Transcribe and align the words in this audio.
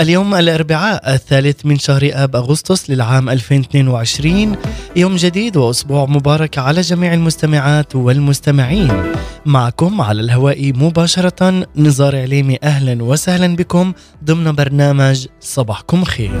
اليوم 0.00 0.34
الأربعاء 0.34 1.14
الثالث 1.14 1.66
من 1.66 1.78
شهر 1.78 2.10
آب 2.12 2.36
أغسطس 2.36 2.90
للعام 2.90 3.28
2022 3.28 4.56
يوم 4.96 5.16
جديد 5.16 5.56
وأسبوع 5.56 6.06
مبارك 6.06 6.58
على 6.58 6.80
جميع 6.80 7.14
المستمعات 7.14 7.96
والمستمعين. 7.96 9.02
معكم 9.46 10.00
على 10.00 10.20
الهواء 10.20 10.72
مباشرة 10.72 11.66
نزار 11.76 12.16
عليمي 12.16 12.58
أهلا 12.62 13.04
وسهلا 13.04 13.56
بكم 13.56 13.92
ضمن 14.24 14.52
برنامج 14.52 15.26
صباحكم 15.40 16.04
خير. 16.04 16.40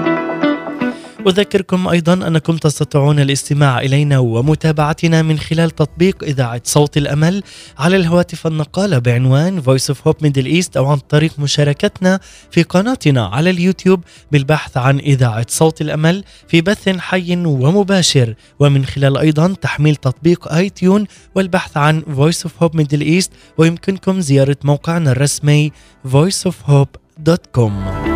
أذكركم 1.27 1.87
أيضا 1.87 2.13
أنكم 2.13 2.57
تستطيعون 2.57 3.19
الاستماع 3.19 3.79
إلينا 3.79 4.19
ومتابعتنا 4.19 5.21
من 5.21 5.39
خلال 5.39 5.71
تطبيق 5.71 6.23
إذاعة 6.23 6.61
صوت 6.63 6.97
الأمل 6.97 7.43
على 7.77 7.95
الهواتف 7.95 8.47
النقالة 8.47 8.99
بعنوان 8.99 9.61
Voice 9.61 9.93
of 9.93 9.97
Hope 10.07 10.25
Middle 10.25 10.47
East 10.47 10.77
أو 10.77 10.85
عن 10.85 10.97
طريق 10.97 11.39
مشاركتنا 11.39 12.19
في 12.51 12.63
قناتنا 12.63 13.25
على 13.25 13.49
اليوتيوب 13.49 14.03
بالبحث 14.31 14.77
عن 14.77 14.99
إذاعة 14.99 15.45
صوت 15.49 15.81
الأمل 15.81 16.23
في 16.47 16.61
بث 16.61 16.89
حي 16.89 17.45
ومباشر. 17.45 18.35
ومن 18.59 18.85
خلال 18.85 19.17
أيضا 19.17 19.53
تحميل 19.61 19.95
تطبيق 19.95 20.53
آي 20.53 20.69
تيون 20.69 21.05
والبحث 21.35 21.77
عن 21.77 22.01
Voice 22.01 22.47
of 22.47 22.51
Hope 22.63 22.73
Middle 22.81 23.03
East 23.03 23.29
ويمكنكم 23.57 24.21
زيارة 24.21 24.57
موقعنا 24.63 25.11
الرسمي 25.11 25.71
voiceofhope.com 26.07 28.10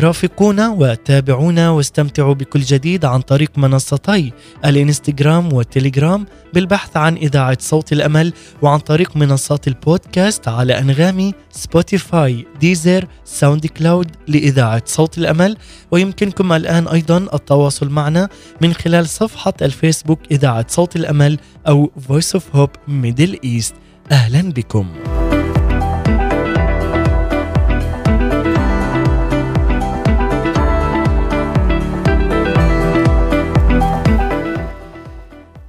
رافقونا 0.00 0.68
وتابعونا 0.68 1.70
واستمتعوا 1.70 2.34
بكل 2.34 2.60
جديد 2.60 3.04
عن 3.04 3.20
طريق 3.20 3.58
منصتي 3.58 4.32
الانستغرام 4.64 5.52
والتليجرام 5.52 6.26
بالبحث 6.54 6.96
عن 6.96 7.16
إذاعة 7.16 7.58
صوت 7.60 7.92
الأمل 7.92 8.32
وعن 8.62 8.78
طريق 8.78 9.16
منصات 9.16 9.68
البودكاست 9.68 10.48
على 10.48 10.78
أنغامي 10.78 11.34
سبوتيفاي 11.50 12.46
ديزر 12.60 13.06
ساوند 13.24 13.66
كلاود 13.66 14.10
لإذاعة 14.28 14.82
صوت 14.86 15.18
الأمل. 15.18 15.56
ويمكنكم 15.90 16.52
الآن 16.52 16.88
أيضا 16.88 17.18
التواصل 17.18 17.88
معنا 17.88 18.28
من 18.60 18.74
خلال 18.74 19.08
صفحة 19.08 19.54
الفيسبوك 19.62 20.20
إذاعة 20.30 20.66
صوت 20.68 20.96
الأمل 20.96 21.38
أو 21.68 21.90
Voice 22.08 22.38
of 22.38 22.56
Hope 22.56 22.76
Middle 22.88 23.36
East. 23.44 23.74
أهلا 24.12 24.52
بكم. 24.52 25.19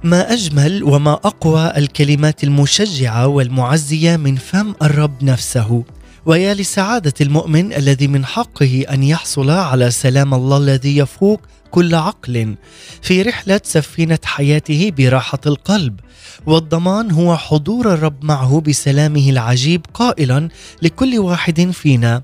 ما 0.04 0.32
أجمل 0.32 0.82
وما 0.84 1.12
أقوى 1.12 1.72
الكلمات 1.76 2.44
المشجعة 2.44 3.26
والمعزية 3.26 4.16
من 4.16 4.36
فم 4.36 4.74
الرب 4.82 5.24
نفسه. 5.24 5.84
ويا 6.26 6.54
لسعادة 6.54 7.12
المؤمن 7.20 7.72
الذي 7.72 8.08
من 8.08 8.24
حقه 8.24 8.84
أن 8.90 9.02
يحصل 9.02 9.50
على 9.50 9.90
سلام 9.90 10.34
الله 10.34 10.56
الذي 10.56 10.96
يفوق 10.96 11.40
كل 11.70 11.94
عقل. 11.94 12.54
في 13.02 13.22
رحلة 13.22 13.60
سفينة 13.64 14.18
حياته 14.24 14.92
براحة 14.98 15.40
القلب. 15.46 16.00
والضمان 16.46 17.10
هو 17.10 17.36
حضور 17.36 17.94
الرب 17.94 18.24
معه 18.24 18.60
بسلامه 18.60 19.30
العجيب 19.30 19.86
قائلا 19.94 20.48
لكل 20.82 21.18
واحد 21.18 21.70
فينا. 21.70 22.22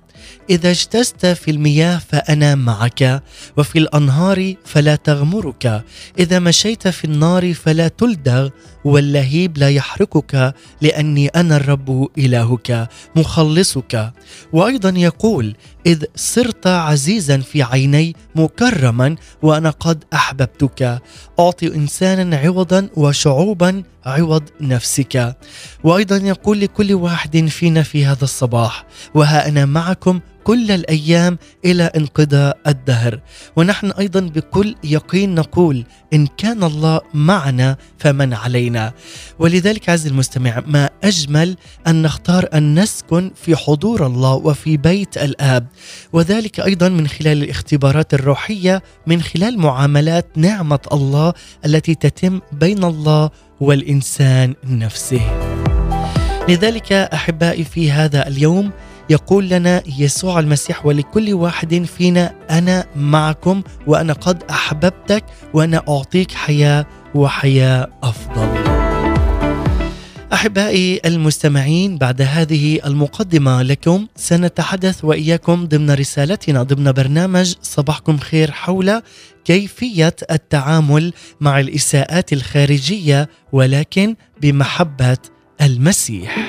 إذا 0.50 0.70
اجتزت 0.70 1.26
في 1.26 1.50
المياه 1.50 1.98
فانا 1.98 2.54
معك 2.54 3.22
وفي 3.56 3.78
الأنهار 3.78 4.54
فلا 4.64 4.96
تغمرك. 4.96 5.84
إذا 6.18 6.38
مشيت 6.38 6.88
في 6.88 7.04
النار 7.04 7.54
فلا 7.54 7.88
تلدغ 7.88 8.48
واللهيب 8.84 9.58
لا 9.58 9.70
يحرقك 9.70 10.54
لأني 10.82 11.28
أنا 11.28 11.56
الرب 11.56 12.08
إلهك 12.18 12.88
مخلصك. 13.16 14.12
وأيضا 14.52 14.90
يقول 14.96 15.56
إذ 15.86 16.04
صرت 16.16 16.66
عزيزا 16.66 17.38
في 17.38 17.62
عيني 17.62 18.16
مكرما 18.34 19.16
وأنا 19.42 19.70
قد 19.70 20.04
أحببتك. 20.14 21.02
أعطي 21.40 21.74
انسانا 21.74 22.36
عوضا 22.36 22.88
وشعوبا 22.96 23.82
عوض 24.06 24.42
نفسك. 24.60 25.36
وأيضا 25.84 26.16
يقول 26.16 26.60
لكل 26.60 26.94
واحد 26.94 27.46
فينا 27.46 27.82
في 27.82 28.06
هذا 28.06 28.24
الصباح 28.24 28.86
وها 29.14 29.48
أنا 29.48 29.64
معكم 29.66 30.20
كل 30.48 30.70
الأيام 30.70 31.38
إلى 31.64 31.82
انقضاء 31.96 32.58
الدهر. 32.66 33.20
ونحن 33.56 33.90
أيضا 33.90 34.20
بكل 34.20 34.74
يقين 34.84 35.34
نقول 35.34 35.84
إن 36.12 36.26
كان 36.26 36.64
الله 36.64 37.00
معنا 37.14 37.76
فمن 37.98 38.34
علينا. 38.34 38.92
ولذلك 39.38 39.88
عز 39.88 40.06
المستمع 40.06 40.62
ما 40.66 40.90
أجمل 41.04 41.56
أن 41.86 42.02
نختار 42.02 42.48
أن 42.54 42.78
نسكن 42.78 43.30
في 43.44 43.56
حضور 43.56 44.06
الله 44.06 44.34
وفي 44.34 44.76
بيت 44.76 45.18
الآب. 45.18 45.66
وذلك 46.12 46.60
أيضا 46.60 46.88
من 46.88 47.08
خلال 47.08 47.42
الاختبارات 47.42 48.14
الروحية 48.14 48.82
من 49.06 49.22
خلال 49.22 49.58
معاملات 49.58 50.26
نعمة 50.36 50.80
الله 50.92 51.32
التي 51.66 51.94
تتم 51.94 52.40
بين 52.52 52.84
الله 52.84 53.30
والإنسان 53.60 54.54
نفسه. 54.64 55.20
لذلك 56.48 56.92
أحبائي 56.92 57.64
في 57.64 57.92
هذا 57.92 58.28
اليوم 58.28 58.70
يقول 59.10 59.48
لنا 59.48 59.82
يسوع 59.98 60.38
المسيح 60.38 60.86
ولكل 60.86 61.34
واحد 61.34 61.84
فينا 61.84 62.34
أنا 62.50 62.86
معكم 62.96 63.62
وأنا 63.86 64.12
قد 64.12 64.42
أحببتك 64.50 65.24
وأنا 65.54 65.82
أعطيك 65.88 66.32
حياة 66.32 66.86
وحياة 67.14 67.88
أفضل. 68.02 68.78
أحبائي 70.32 71.00
المستمعين 71.04 71.98
بعد 71.98 72.22
هذه 72.22 72.80
المقدمة 72.86 73.62
لكم 73.62 74.06
سنتحدث 74.16 75.04
وإياكم 75.04 75.66
ضمن 75.66 75.90
رسالتنا 75.90 76.62
ضمن 76.62 76.92
برنامج 76.92 77.54
صباحكم 77.62 78.18
خير 78.18 78.50
حول 78.50 79.02
كيفية 79.44 80.16
التعامل 80.30 81.12
مع 81.40 81.60
الإساءات 81.60 82.32
الخارجية 82.32 83.28
ولكن 83.52 84.16
بمحبة 84.42 85.18
المسيح. 85.62 86.48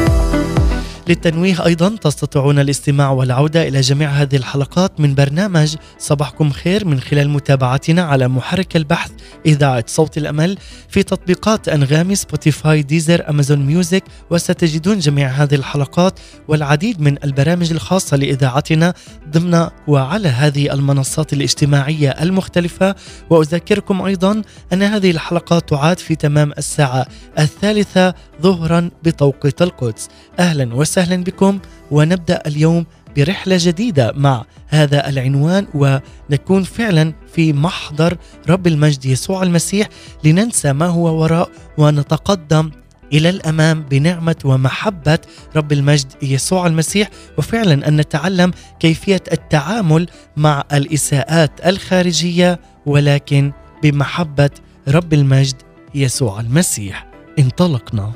للتنويه 1.07 1.65
أيضا 1.65 1.95
تستطيعون 2.01 2.59
الاستماع 2.59 3.11
والعودة 3.11 3.67
إلى 3.67 3.81
جميع 3.81 4.09
هذه 4.09 4.35
الحلقات 4.35 4.99
من 4.99 5.15
برنامج 5.15 5.75
صباحكم 5.99 6.49
خير 6.49 6.85
من 6.85 6.99
خلال 6.99 7.29
متابعتنا 7.29 8.01
على 8.01 8.27
محرك 8.27 8.75
البحث 8.75 9.11
إذاعة 9.45 9.83
صوت 9.87 10.17
الأمل 10.17 10.57
في 10.89 11.03
تطبيقات 11.03 11.69
أنغامي 11.69 12.15
سبوتيفاي 12.15 12.81
ديزر 12.81 13.29
أمازون 13.29 13.59
ميوزك 13.59 14.03
وستجدون 14.29 14.99
جميع 14.99 15.27
هذه 15.29 15.55
الحلقات 15.55 16.19
والعديد 16.47 17.01
من 17.01 17.23
البرامج 17.23 17.71
الخاصة 17.71 18.17
لإذاعتنا 18.17 18.93
ضمن 19.29 19.67
وعلى 19.87 20.27
هذه 20.27 20.73
المنصات 20.73 21.33
الاجتماعية 21.33 22.09
المختلفة. 22.09 22.95
وأذكركم 23.29 24.01
أيضا 24.01 24.41
أن 24.73 24.83
هذه 24.83 25.11
الحلقات 25.11 25.69
تعاد 25.69 25.99
في 25.99 26.15
تمام 26.15 26.51
الساعة 26.57 27.05
الثالثة 27.39 28.13
ظهرا 28.41 28.89
بتوقيت 29.03 29.61
القدس. 29.61 30.07
أهلا 30.39 30.75
وسهلا. 30.75 30.90
بكم 30.99 31.59
ونبدأ 31.91 32.41
اليوم 32.47 32.85
برحلة 33.17 33.57
جديدة 33.59 34.11
مع 34.15 34.43
هذا 34.67 35.09
العنوان 35.09 35.67
ونكون 35.73 36.63
فعلا 36.63 37.13
في 37.33 37.53
محضر 37.53 38.17
رب 38.49 38.67
المجد 38.67 39.05
يسوع 39.05 39.43
المسيح 39.43 39.89
لننسى 40.23 40.73
ما 40.73 40.85
هو 40.85 41.21
وراء 41.21 41.49
ونتقدم 41.77 42.71
إلى 43.13 43.29
الأمام 43.29 43.81
بنعمة 43.81 44.35
ومحبة 44.45 45.19
رب 45.55 45.71
المجد 45.71 46.07
يسوع 46.21 46.67
المسيح 46.67 47.09
وفعلا 47.37 47.87
أن 47.87 47.97
نتعلم 47.97 48.51
كيفية 48.79 49.23
التعامل 49.31 50.07
مع 50.37 50.63
الإساءات 50.73 51.51
الخارجية 51.65 52.59
ولكن 52.85 53.51
بمحبة 53.83 54.49
رب 54.87 55.13
المجد 55.13 55.55
يسوع 55.95 56.39
المسيح. 56.39 57.07
انطلقنا. 57.39 58.11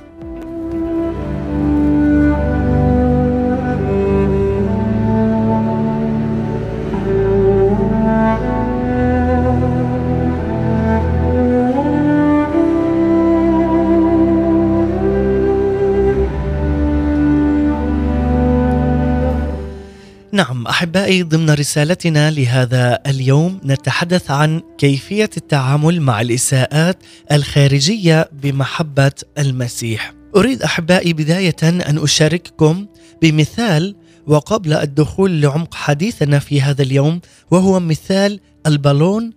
نعم 20.36 20.68
أحبائي 20.68 21.24
ضمن 21.24 21.50
رسالتنا 21.50 22.32
لهذا 22.32 23.00
اليوم 23.08 23.60
نتحدث 23.66 24.32
عن 24.32 24.62
كيفية 24.78 25.30
التعامل 25.38 26.02
مع 26.02 26.22
الإساءات 26.22 26.98
الخارجية 27.32 28.30
بمحبة 28.44 29.12
المسيح. 29.38 30.14
أريد 30.36 30.64
أحبائي 30.64 31.14
بداية 31.14 31.56
أن 31.64 31.98
أشارككم 31.98 32.86
بمثال 33.22 33.96
وقبل 34.28 34.74
الدخول 34.74 35.42
لعمق 35.42 35.74
حديثنا 35.74 36.40
في 36.40 36.62
هذا 36.62 36.82
اليوم 36.82 37.22
وهو 37.52 37.80
مثال 37.80 38.40
البالون 38.68 39.34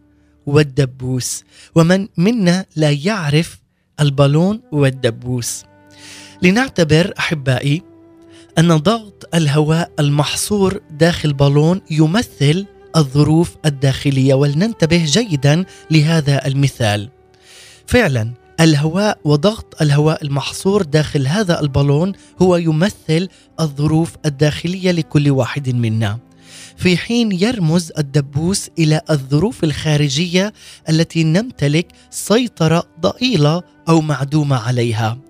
والدبوس 0.46 1.44
ومن 1.74 2.08
منا 2.16 2.64
لا 2.76 2.90
يعرف 2.90 3.60
البالون 4.00 4.60
والدبوس 4.72 5.64
لنعتبر 6.42 7.12
أحبائي 7.18 7.82
أن 8.58 8.76
ضغط 8.76 9.28
الهواء 9.34 9.90
المحصور 10.00 10.80
داخل 10.90 11.32
بالون 11.32 11.80
يمثل 11.90 12.66
الظروف 12.96 13.56
الداخلية 13.66 14.34
ولننتبه 14.34 15.04
جيدا 15.04 15.64
لهذا 15.90 16.46
المثال. 16.46 17.08
فعلا 17.86 18.32
الهواء 18.60 19.18
وضغط 19.24 19.82
الهواء 19.82 20.24
المحصور 20.24 20.82
داخل 20.82 21.26
هذا 21.26 21.60
البالون 21.60 22.12
هو 22.42 22.56
يمثل 22.56 23.28
الظروف 23.60 24.16
الداخلية 24.26 24.90
لكل 24.90 25.30
واحد 25.30 25.68
منا. 25.68 26.18
في 26.76 26.96
حين 26.96 27.32
يرمز 27.32 27.92
الدبوس 27.98 28.70
إلى 28.78 29.00
الظروف 29.10 29.64
الخارجية 29.64 30.52
التي 30.88 31.24
نمتلك 31.24 31.86
سيطرة 32.10 32.82
ضئيلة 33.00 33.62
أو 33.88 34.00
معدومة 34.00 34.56
عليها 34.56 35.27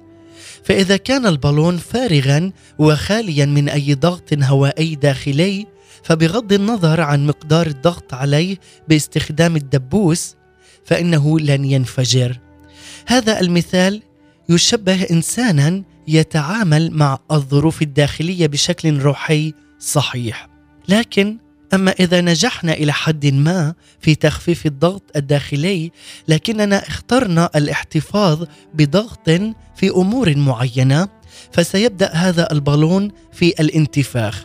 فإذا 0.68 0.96
كان 0.96 1.26
البالون 1.26 1.76
فارغا 1.76 2.52
وخاليا 2.78 3.46
من 3.46 3.68
أي 3.68 3.94
ضغط 3.94 4.42
هوائي 4.42 4.94
داخلي 4.94 5.66
فبغض 6.02 6.52
النظر 6.52 7.00
عن 7.00 7.26
مقدار 7.26 7.66
الضغط 7.66 8.14
عليه 8.14 8.56
باستخدام 8.88 9.56
الدبوس 9.56 10.36
فإنه 10.84 11.40
لن 11.40 11.64
ينفجر. 11.64 12.38
هذا 13.06 13.40
المثال 13.40 14.02
يشبه 14.48 15.02
إنسانا 15.02 15.82
يتعامل 16.08 16.90
مع 16.90 17.18
الظروف 17.30 17.82
الداخلية 17.82 18.46
بشكل 18.46 18.98
روحي 18.98 19.54
صحيح. 19.78 20.48
لكن 20.88 21.38
أما 21.74 21.90
إذا 21.90 22.20
نجحنا 22.20 22.72
إلى 22.72 22.92
حد 22.92 23.26
ما 23.26 23.74
في 24.00 24.14
تخفيف 24.14 24.66
الضغط 24.66 25.02
الداخلي 25.16 25.92
لكننا 26.28 26.88
اخترنا 26.88 27.50
الاحتفاظ 27.56 28.44
بضغط 28.74 29.30
في 29.76 29.90
أمور 29.96 30.36
معينة 30.36 31.08
فسيبدأ 31.52 32.12
هذا 32.12 32.52
البالون 32.52 33.10
في 33.32 33.48
الانتفاخ. 33.60 34.44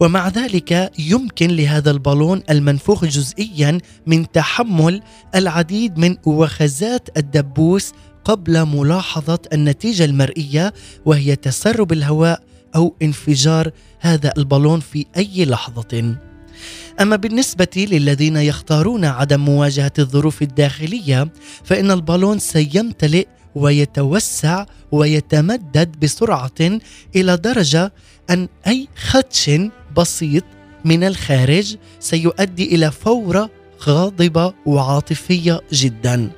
ومع 0.00 0.28
ذلك 0.28 0.92
يمكن 0.98 1.50
لهذا 1.50 1.90
البالون 1.90 2.42
المنفوخ 2.50 3.04
جزئيا 3.04 3.78
من 4.06 4.32
تحمل 4.32 5.02
العديد 5.34 5.98
من 5.98 6.16
وخزات 6.26 7.18
الدبوس 7.18 7.92
قبل 8.24 8.66
ملاحظة 8.66 9.38
النتيجة 9.52 10.04
المرئية 10.04 10.74
وهي 11.04 11.36
تسرب 11.36 11.92
الهواء 11.92 12.42
أو 12.74 12.96
انفجار 13.02 13.70
هذا 14.00 14.32
البالون 14.38 14.80
في 14.80 15.06
أي 15.16 15.44
لحظة. 15.44 16.16
أما 17.00 17.16
بالنسبة 17.16 17.68
للذين 17.76 18.36
يختارون 18.36 19.04
عدم 19.04 19.40
مواجهة 19.40 19.92
الظروف 19.98 20.42
الداخلية 20.42 21.28
فإن 21.64 21.90
البالون 21.90 22.38
سيمتلئ 22.38 23.26
ويتوسع 23.54 24.66
ويتمدد 24.92 26.00
بسرعة 26.00 26.80
إلى 27.16 27.36
درجة 27.36 27.92
أن 28.30 28.48
أي 28.66 28.88
خدش 28.96 29.50
بسيط 29.96 30.44
من 30.84 31.04
الخارج 31.04 31.76
سيؤدي 32.00 32.74
إلى 32.74 32.90
فورة 32.90 33.50
غاضبة 33.82 34.54
وعاطفية 34.66 35.60
جدا. 35.72 36.30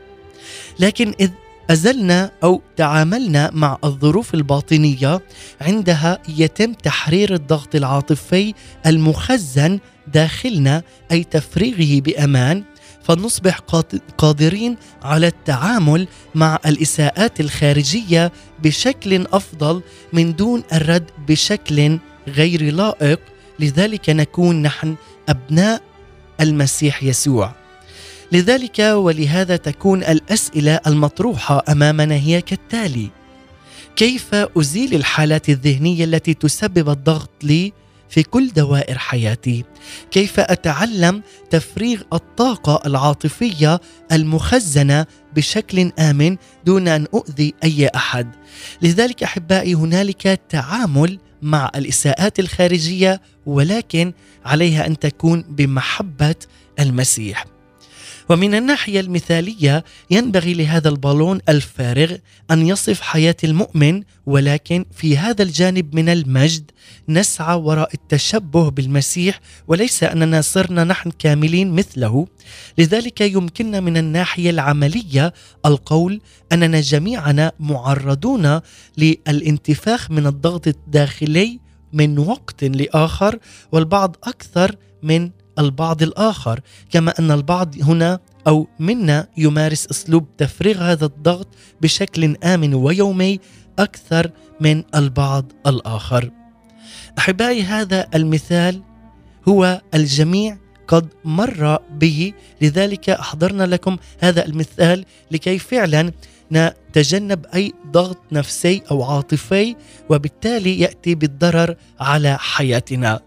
لكن 0.79 1.15
إذ 1.21 1.31
أزلنا 1.71 2.31
أو 2.45 2.63
تعاملنا 2.77 3.51
مع 3.53 3.79
الظروف 3.85 4.35
الباطنية 4.35 5.21
عندها 5.61 6.19
يتم 6.29 6.73
تحرير 6.73 7.35
الضغط 7.35 7.75
العاطفي 7.75 8.55
المخزن 8.87 9.79
داخلنا 10.07 10.83
أي 11.13 11.25
تفريغه 11.25 12.01
بأمان 12.01 12.65
فنصبح 13.03 13.59
قادرين 14.19 14.77
على 15.03 15.27
التعامل 15.27 16.09
مع 16.35 16.59
الإساءات 16.67 17.41
الخارجية 17.41 18.33
بشكل 18.63 19.27
أفضل 19.33 19.83
من 20.13 20.37
دون 20.37 20.63
الرد 20.73 21.11
بشكل 21.29 21.99
غير 22.29 22.73
لائق 22.75 23.21
لذلك 23.61 24.11
نكون 24.11 24.63
نحن 24.63 24.97
أبناء 25.29 25.83
المسيح 26.41 27.03
يسوع. 27.03 27.62
لذلك 28.33 28.79
ولهذا 28.79 29.57
تكون 29.57 30.05
الأسئلة 30.05 30.81
المطروحة 30.87 31.63
امامنا 31.69 32.15
هي 32.15 32.41
كالتالي 32.41 33.11
كيف 33.97 34.35
أزيل 34.35 34.95
الحالات 34.95 35.49
الذهنية 35.49 36.05
التي 36.05 36.35
تسبب 36.35 36.89
الضغط 36.89 37.31
لي 37.43 37.73
في 38.09 38.23
كل 38.23 38.49
دوائر 38.49 38.99
حياتي؟ 38.99 39.65
كيف 40.11 40.41
أتعلم 40.41 41.23
تفريغ 41.51 42.03
الطاقة 42.13 42.83
العاطفية 42.87 43.81
المخزنة 44.13 45.07
بشكل 45.37 45.93
آمن 45.99 46.37
دون 46.67 46.89
أن 46.89 47.07
أؤذي 47.15 47.55
أي 47.65 47.89
أحد؟ 47.89 48.29
لذلك 48.83 49.23
أحبائي 49.23 49.75
هنالك 49.75 50.41
تعامل 50.49 51.19
مع 51.43 51.71
الإساءات 51.75 52.39
الخارجية 52.39 53.21
ولكن 53.47 54.13
عليها 54.45 54.87
أن 54.87 54.99
تكون 54.99 55.45
بمحبة 55.49 56.35
المسيح. 56.81 57.45
ومن 58.29 58.55
الناحية 58.55 59.01
المثالية 59.01 59.85
ينبغي 60.11 60.55
لهذا 60.55 60.89
البالون 60.89 61.41
الفارغ 61.49 62.17
أن 62.51 62.67
يصف 62.67 63.01
حياة 63.01 63.37
المؤمن 63.45 64.03
ولكن 64.27 64.85
في 64.95 65.19
هذا 65.19 65.43
الجانب 65.43 65.95
من 65.95 66.09
المجد 66.09 66.71
نسعى 67.09 67.57
وراء 67.57 67.91
التشبه 67.95 68.71
بالمسيح 68.71 69.41
وليس 69.69 70.05
أننا 70.05 70.41
صرنا 70.41 70.85
نحن 70.85 71.11
كاملين 71.11 71.71
مثله. 71.71 72.27
لذلك 72.79 73.21
يمكننا 73.21 73.81
من 73.81 73.97
الناحية 73.97 74.51
العملية 74.51 75.33
القول 75.67 76.21
أننا 76.53 76.81
جميعنا 76.81 77.53
معرضون 77.61 78.61
للانتفاخ 78.99 80.11
من 80.11 80.27
الضغط 80.27 80.67
الداخلي 80.67 81.61
من 81.93 82.19
وقت 82.19 82.65
لآخر 82.65 83.39
والبعض 83.73 84.17
أكثر 84.25 84.77
من 85.03 85.31
البعض 85.59 86.03
الآخر 86.03 86.61
كما 86.91 87.15
أن 87.19 87.31
البعض 87.31 87.83
هنا 87.83 88.21
أو 88.47 88.67
منا 88.79 89.29
يمارس 89.37 89.87
أسلوب 89.87 90.37
تفريغ 90.39 90.83
هذا 90.83 91.05
الضغط 91.05 91.49
بشكل 91.81 92.37
آمن 92.45 92.75
ويومي 92.75 93.41
أكثر 93.79 94.31
من 94.61 94.83
البعض 94.95 95.53
الآخر. 95.67 96.31
أحبائي 97.19 97.63
هذا 97.63 98.09
المثال 98.15 98.83
هو 99.49 99.81
الجميع 99.95 100.59
قد 100.89 101.09
مر 101.25 101.79
به 101.91 102.33
لذلك 102.61 103.11
أحضرنا 103.11 103.65
لكم 103.65 103.97
هذا 104.21 104.45
المثال 104.47 105.05
لكي 105.31 105.59
فعلا 105.59 106.13
نتجنب 106.53 107.47
أي 107.55 107.73
ضغط 107.87 108.19
نفسي 108.33 108.83
أو 108.91 109.03
عاطفي 109.03 109.77
وبالتالي 110.11 110.81
يأتي 110.81 111.15
بالضرر 111.15 111.77
على 112.01 112.39
حياتنا. 112.39 113.21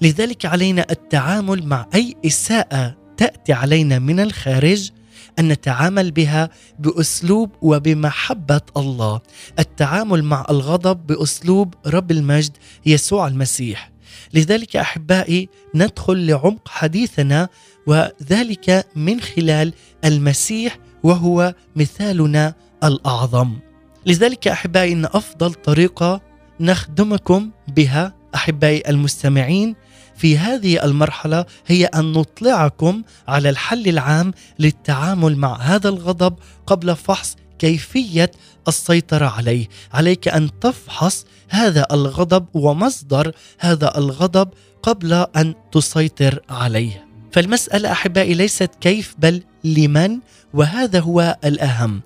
لذلك 0.00 0.46
علينا 0.46 0.86
التعامل 0.90 1.66
مع 1.66 1.86
أي 1.94 2.14
إساءة 2.26 2.96
تأتي 3.16 3.52
علينا 3.52 3.98
من 3.98 4.20
الخارج 4.20 4.90
أن 5.38 5.48
نتعامل 5.48 6.10
بها 6.10 6.50
بأسلوب 6.78 7.50
وبمحبة 7.62 8.60
الله. 8.76 9.20
التعامل 9.58 10.24
مع 10.24 10.46
الغضب 10.50 11.06
بأسلوب 11.06 11.74
رب 11.86 12.10
المجد 12.10 12.56
يسوع 12.86 13.26
المسيح. 13.26 13.92
لذلك 14.34 14.76
أحبائي 14.76 15.48
ندخل 15.74 16.26
لعمق 16.26 16.68
حديثنا 16.68 17.48
وذلك 17.86 18.86
من 18.96 19.20
خلال 19.20 19.72
المسيح 20.04 20.78
وهو 21.02 21.54
مثالنا 21.76 22.54
الأعظم. 22.84 23.58
لذلك 24.06 24.48
أحبائي 24.48 24.92
إن 24.92 25.04
أفضل 25.04 25.54
طريقة 25.54 26.20
نخدمكم 26.60 27.50
بها 27.68 28.14
أحبائي 28.34 28.82
المستمعين 28.88 29.76
في 30.16 30.38
هذه 30.38 30.84
المرحلة 30.84 31.44
هي 31.66 31.84
أن 31.84 32.12
نطلعكم 32.12 33.02
على 33.28 33.48
الحل 33.48 33.88
العام 33.88 34.32
للتعامل 34.58 35.36
مع 35.36 35.56
هذا 35.60 35.88
الغضب 35.88 36.36
قبل 36.66 36.96
فحص 36.96 37.36
كيفية 37.58 38.30
السيطرة 38.68 39.26
عليه. 39.26 39.68
عليك 39.92 40.28
أن 40.28 40.58
تفحص 40.60 41.26
هذا 41.48 41.86
الغضب 41.92 42.46
ومصدر 42.54 43.32
هذا 43.58 43.98
الغضب 43.98 44.48
قبل 44.82 45.12
أن 45.36 45.54
تسيطر 45.72 46.40
عليه. 46.50 47.06
فالمسألة 47.32 47.92
أحبائي 47.92 48.34
ليست 48.34 48.70
كيف 48.80 49.14
بل 49.18 49.42
لمن 49.64 50.18
وهذا 50.56 51.00
هو 51.00 51.36
الأهم. 51.44 52.00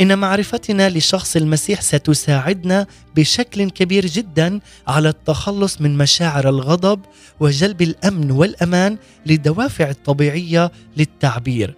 إن 0.00 0.18
معرفتنا 0.18 0.90
لشخص 0.90 1.36
المسيح 1.36 1.80
ستساعدنا 1.80 2.86
بشكل 3.16 3.70
كبير 3.70 4.06
جدا 4.06 4.60
على 4.88 5.08
التخلص 5.08 5.80
من 5.80 5.98
مشاعر 5.98 6.48
الغضب 6.48 7.00
وجلب 7.40 7.82
الأمن 7.82 8.30
والأمان 8.30 8.96
للدوافع 9.26 9.90
الطبيعية 9.90 10.72
للتعبير. 10.96 11.74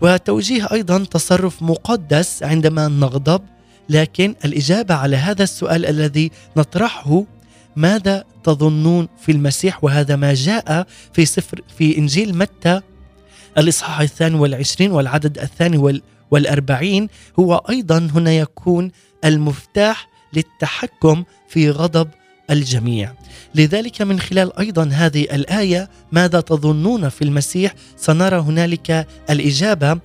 وتوجيه 0.00 0.68
أيضا 0.72 1.04
تصرف 1.04 1.62
مقدس 1.62 2.42
عندما 2.42 2.88
نغضب 2.88 3.42
لكن 3.88 4.34
الإجابة 4.44 4.94
على 4.94 5.16
هذا 5.16 5.42
السؤال 5.42 5.86
الذي 5.86 6.30
نطرحه 6.56 7.24
ماذا 7.76 8.24
تظنون 8.44 9.08
في 9.20 9.32
المسيح 9.32 9.84
وهذا 9.84 10.16
ما 10.16 10.34
جاء 10.34 10.86
في 11.12 11.26
سفر 11.26 11.60
في 11.78 11.98
إنجيل 11.98 12.38
متى؟ 12.38 12.80
الإصحاح 13.58 14.00
الثاني 14.00 14.38
والعشرين 14.38 14.90
والعدد 14.92 15.38
الثاني 15.38 15.98
والأربعين 16.30 17.08
هو 17.38 17.56
أيضا 17.70 17.98
هنا 18.14 18.32
يكون 18.32 18.90
المفتاح 19.24 20.08
للتحكم 20.32 21.24
في 21.48 21.70
غضب 21.70 22.08
الجميع. 22.50 23.12
لذلك 23.54 24.02
من 24.02 24.20
خلال 24.20 24.58
أيضا 24.58 24.90
هذه 24.92 25.22
الآية 25.22 25.90
ماذا 26.12 26.40
تظنون 26.40 27.08
في 27.08 27.22
المسيح؟ 27.22 27.74
سنرى 27.96 28.36
هنالك 28.36 29.06
الإجابة 29.30 29.98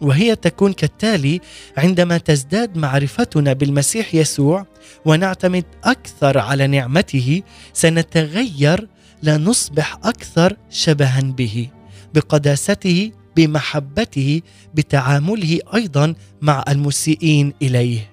وهي 0.00 0.36
تكون 0.36 0.72
كالتالي 0.72 1.40
عندما 1.76 2.18
تزداد 2.18 2.76
معرفتنا 2.76 3.52
بالمسيح 3.52 4.14
يسوع 4.14 4.66
ونعتمد 5.04 5.64
أكثر 5.84 6.38
على 6.38 6.66
نعمته 6.66 7.42
سنتغير 7.72 8.88
لنصبح 9.22 9.98
أكثر 10.04 10.56
شبها 10.70 11.20
به. 11.20 11.68
بقداسته 12.14 13.12
بمحبته 13.36 14.40
بتعامله 14.74 15.58
أيضا 15.74 16.14
مع 16.42 16.64
المسيئين 16.68 17.52
إليه. 17.62 18.10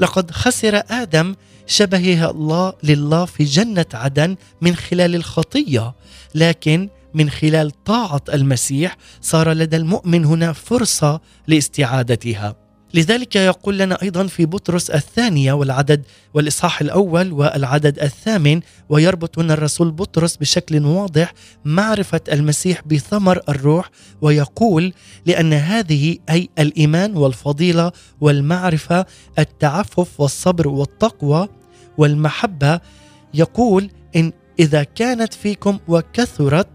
لقد 0.00 0.30
خسر 0.30 0.82
آدم 0.90 1.34
شبهه 1.66 2.30
الله 2.30 2.72
لله 2.82 3.24
في 3.24 3.44
جنة 3.44 3.86
عدن 3.94 4.36
من 4.60 4.76
خلال 4.76 5.14
الخطية 5.14 5.94
لكن 6.34 6.88
من 7.14 7.30
خلال 7.30 7.84
طاعة 7.84 8.22
المسيح 8.32 8.96
صار 9.20 9.52
لدى 9.52 9.76
المؤمن 9.76 10.24
هنا 10.24 10.52
فرصة 10.52 11.20
لاستعادتها. 11.48 12.59
لذلك 12.94 13.36
يقول 13.36 13.78
لنا 13.78 14.02
أيضا 14.02 14.26
في 14.26 14.46
بطرس 14.46 14.90
الثانية 14.90 15.52
والعدد 15.52 16.02
والإصحاح 16.34 16.80
الأول 16.80 17.32
والعدد 17.32 17.98
الثامن 17.98 18.60
ويربط 18.88 19.38
هنا 19.38 19.54
الرسول 19.54 19.90
بطرس 19.90 20.36
بشكل 20.36 20.84
واضح 20.84 21.32
معرفة 21.64 22.20
المسيح 22.32 22.82
بثمر 22.86 23.40
الروح 23.48 23.90
ويقول 24.20 24.92
لأن 25.26 25.52
هذه 25.52 26.18
أي 26.30 26.48
الإيمان 26.58 27.16
والفضيلة 27.16 27.92
والمعرفة 28.20 29.06
التعفف 29.38 30.20
والصبر 30.20 30.68
والتقوى 30.68 31.48
والمحبة. 31.98 32.80
يقول 33.34 33.90
إن 34.16 34.32
إذا 34.58 34.82
كانت 34.82 35.34
فيكم 35.34 35.78
وكثرت 35.88 36.68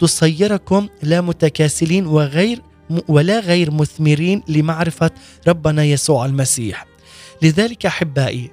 تصيركم 0.00 0.88
لا 1.02 1.20
متكاسلين 1.20 2.06
وغير 2.06 2.62
ولا 3.08 3.40
غير 3.40 3.70
مثمرين 3.70 4.42
لمعرفة 4.48 5.10
ربنا 5.48 5.84
يسوع 5.84 6.26
المسيح. 6.26 6.86
لذلك 7.42 7.86
أحبائي 7.86 8.50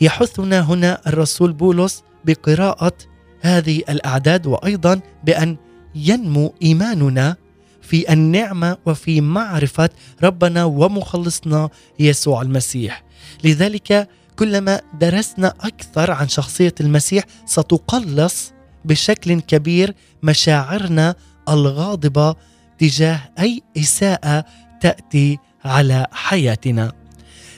يحثنا 0.00 0.60
هنا 0.60 1.00
الرسول 1.06 1.52
بولس 1.52 2.02
بقراءة 2.24 2.92
هذه 3.40 3.82
الأعداد 3.88 4.46
وأيضا 4.46 5.00
بأن 5.24 5.56
ينمو 5.94 6.54
إيماننا 6.62 7.36
في 7.82 8.12
النعمة 8.12 8.76
وفي 8.86 9.20
معرفة 9.20 9.90
ربنا 10.22 10.64
ومخلصنا 10.64 11.68
يسوع 11.98 12.42
المسيح. 12.42 13.04
لذلك 13.44 14.08
كلما 14.38 14.80
درسنا 15.00 15.54
أكثر 15.60 16.10
عن 16.10 16.28
شخصية 16.28 16.74
المسيح 16.80 17.24
ستقلص 17.46 18.52
بشكل 18.84 19.40
كبير 19.40 19.94
مشاعرنا 20.22 21.14
الغاضبة 21.48 22.36
تجاه 22.80 23.20
أي 23.38 23.62
إساءة 23.76 24.44
تأتي 24.80 25.38
على 25.64 26.06
حياتنا. 26.12 26.92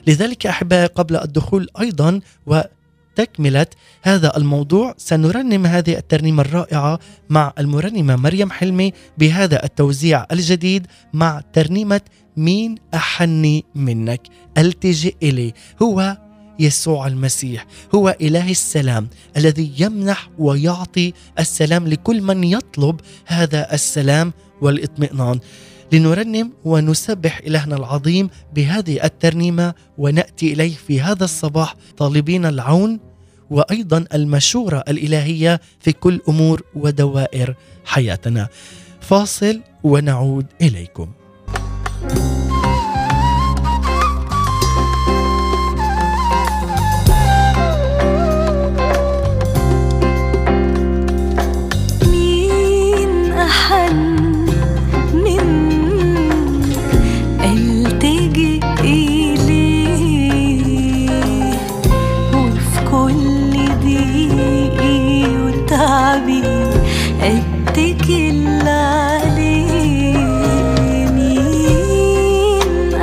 لذلك 0.06 0.46
أحبائي 0.46 0.86
قبل 0.86 1.16
الدخول 1.16 1.68
أيضا 1.80 2.20
وتكملة 2.46 3.66
هذا 4.02 4.36
الموضوع 4.36 4.94
سنرنم 4.98 5.66
هذه 5.66 5.96
الترنيمة 5.98 6.42
الرائعة 6.42 6.98
مع 7.30 7.52
المرنمة 7.58 8.16
مريم 8.16 8.50
حلمي 8.50 8.92
بهذا 9.18 9.64
التوزيع 9.64 10.26
الجديد 10.32 10.86
مع 11.12 11.42
ترنيمة 11.52 12.00
مين 12.36 12.74
أحني 12.94 13.64
منك؟ 13.74 14.20
التجئ 14.58 15.14
إلي. 15.22 15.52
هو 15.82 16.16
يسوع 16.58 17.06
المسيح. 17.06 17.66
هو 17.94 18.16
إله 18.20 18.50
السلام 18.50 19.08
الذي 19.36 19.72
يمنح 19.78 20.28
ويعطي 20.38 21.12
السلام 21.38 21.88
لكل 21.88 22.22
من 22.22 22.44
يطلب 22.44 23.00
هذا 23.26 23.74
السلام 23.74 24.32
والاطمئنان. 24.62 25.40
لنرنم 25.92 26.52
ونسبح 26.64 27.40
إلهنا 27.46 27.76
العظيم 27.76 28.30
بهذه 28.54 29.04
الترنيمة 29.04 29.74
ونأتي 29.98 30.52
إليه 30.52 30.74
في 30.74 31.00
هذا 31.00 31.24
الصباح 31.24 31.76
طالبين 31.96 32.46
العون 32.46 33.00
وأيضا 33.50 34.04
المشورة 34.14 34.84
الإلهية 34.88 35.60
في 35.80 35.92
كل 35.92 36.20
أمور 36.28 36.62
ودوائر 36.74 37.54
حياتنا. 37.84 38.48
فاصل 39.00 39.60
ونعود 39.84 40.46
إليكم. 40.62 41.08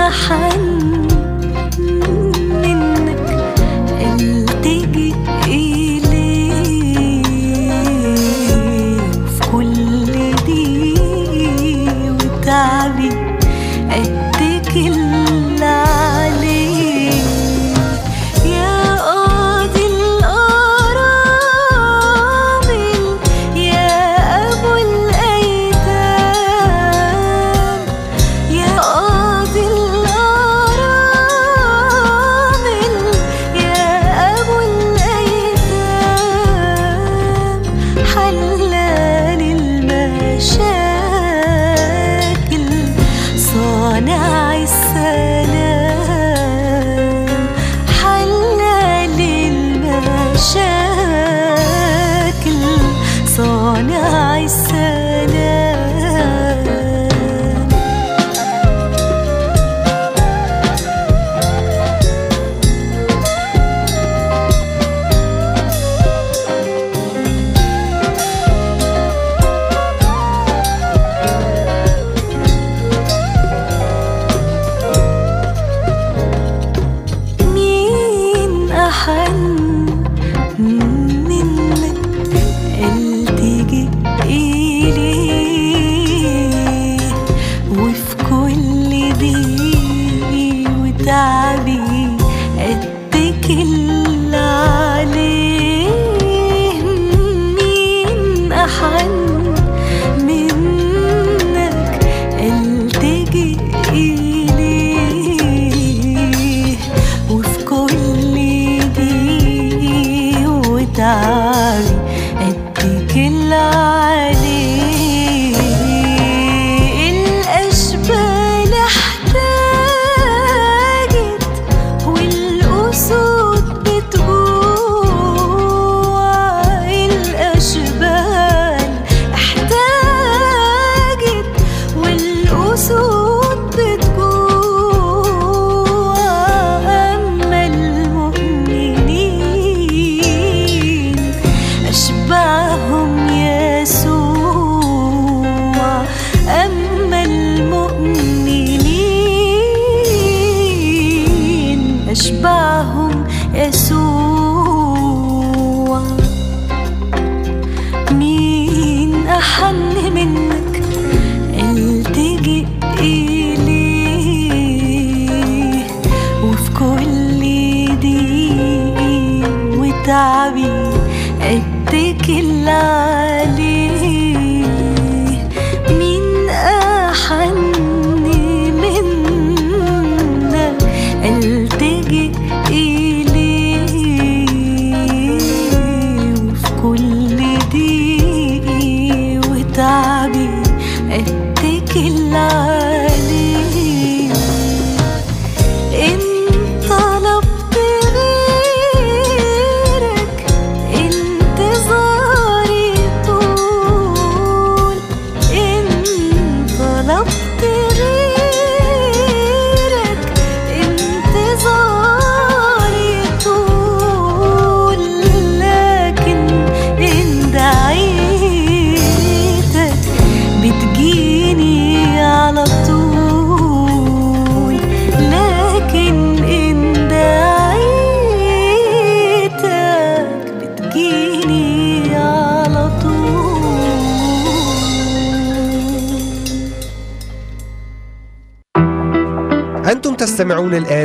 还 0.09 0.68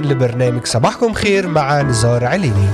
لبرنامج 0.04 0.66
صباحكم 0.66 1.12
خير 1.12 1.48
مع 1.48 1.82
نزار 1.82 2.24
عليني. 2.24 2.68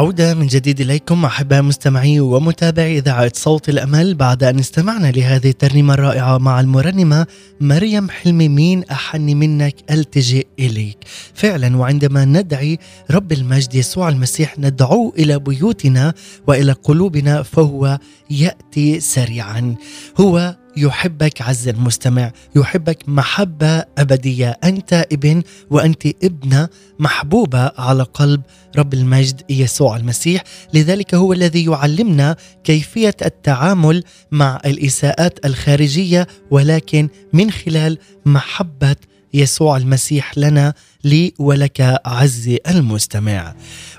عودة 0.00 0.34
من 0.34 0.46
جديد 0.46 0.80
إليكم 0.80 1.24
أحباء 1.24 1.62
مستمعي 1.62 2.20
ومتابعي 2.20 2.98
إذاعة 2.98 3.32
صوت 3.34 3.68
الأمل. 3.68 4.14
بعد 4.14 4.44
أن 4.44 4.58
استمعنا 4.58 5.10
لهذه 5.10 5.48
الترنيمة 5.50 5.94
الرائعة 5.94 6.38
مع 6.38 6.60
المرنمة 6.60 7.26
مريم 7.60 8.10
حلمي 8.10 8.48
مين 8.48 8.84
أحن 8.90 9.20
منك؟ 9.20 9.74
ألتجئ 9.90 10.45
إليك. 10.58 10.98
فعلا 11.34 11.76
وعندما 11.76 12.24
ندعي 12.24 12.78
رب 13.10 13.32
المجد 13.32 13.74
يسوع 13.74 14.08
المسيح 14.08 14.58
ندعوه 14.58 15.12
إلى 15.18 15.38
بيوتنا 15.38 16.14
وإلى 16.46 16.72
قلوبنا 16.72 17.42
فهو 17.42 17.98
يأتي 18.30 19.00
سريعا. 19.00 19.74
هو 20.20 20.56
يحبك 20.76 21.42
عز 21.42 21.68
المستمع 21.68 22.32
يحبك 22.56 23.08
محبة 23.08 23.84
أبدية. 23.98 24.58
أنت 24.64 25.06
ابن 25.12 25.42
وأنت 25.70 26.06
ابنة 26.06 26.68
محبوبة 26.98 27.72
على 27.78 28.02
قلب 28.02 28.42
رب 28.76 28.94
المجد 28.94 29.42
يسوع 29.50 29.96
المسيح. 29.96 30.44
لذلك 30.74 31.14
هو 31.14 31.32
الذي 31.32 31.64
يعلمنا 31.64 32.36
كيفية 32.64 33.16
التعامل 33.24 34.04
مع 34.30 34.60
الإساءات 34.66 35.46
الخارجية 35.46 36.26
ولكن 36.50 37.08
من 37.32 37.50
خلال 37.50 37.98
محبة 38.26 38.96
يسوع 39.36 39.76
المسيح 39.76 40.38
لنا 40.38 40.74
لي 41.04 41.34
ولك 41.38 42.00
عزي 42.04 42.58
المستمع. 42.68 43.54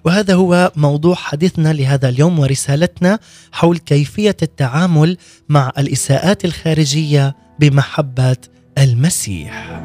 وهذا 0.06 0.34
هو 0.36 0.72
موضوع 0.76 1.16
حديثنا 1.16 1.74
لهذا 1.74 2.10
اليوم 2.10 2.40
ورسالتنا 2.40 3.20
حول 3.52 3.78
كيفية 3.78 4.38
التعامل 4.42 5.18
مع 5.50 5.72
الإساءات 5.78 6.46
الخارجية 6.46 7.36
بمحبة 7.60 8.38
المسيح. 8.78 9.82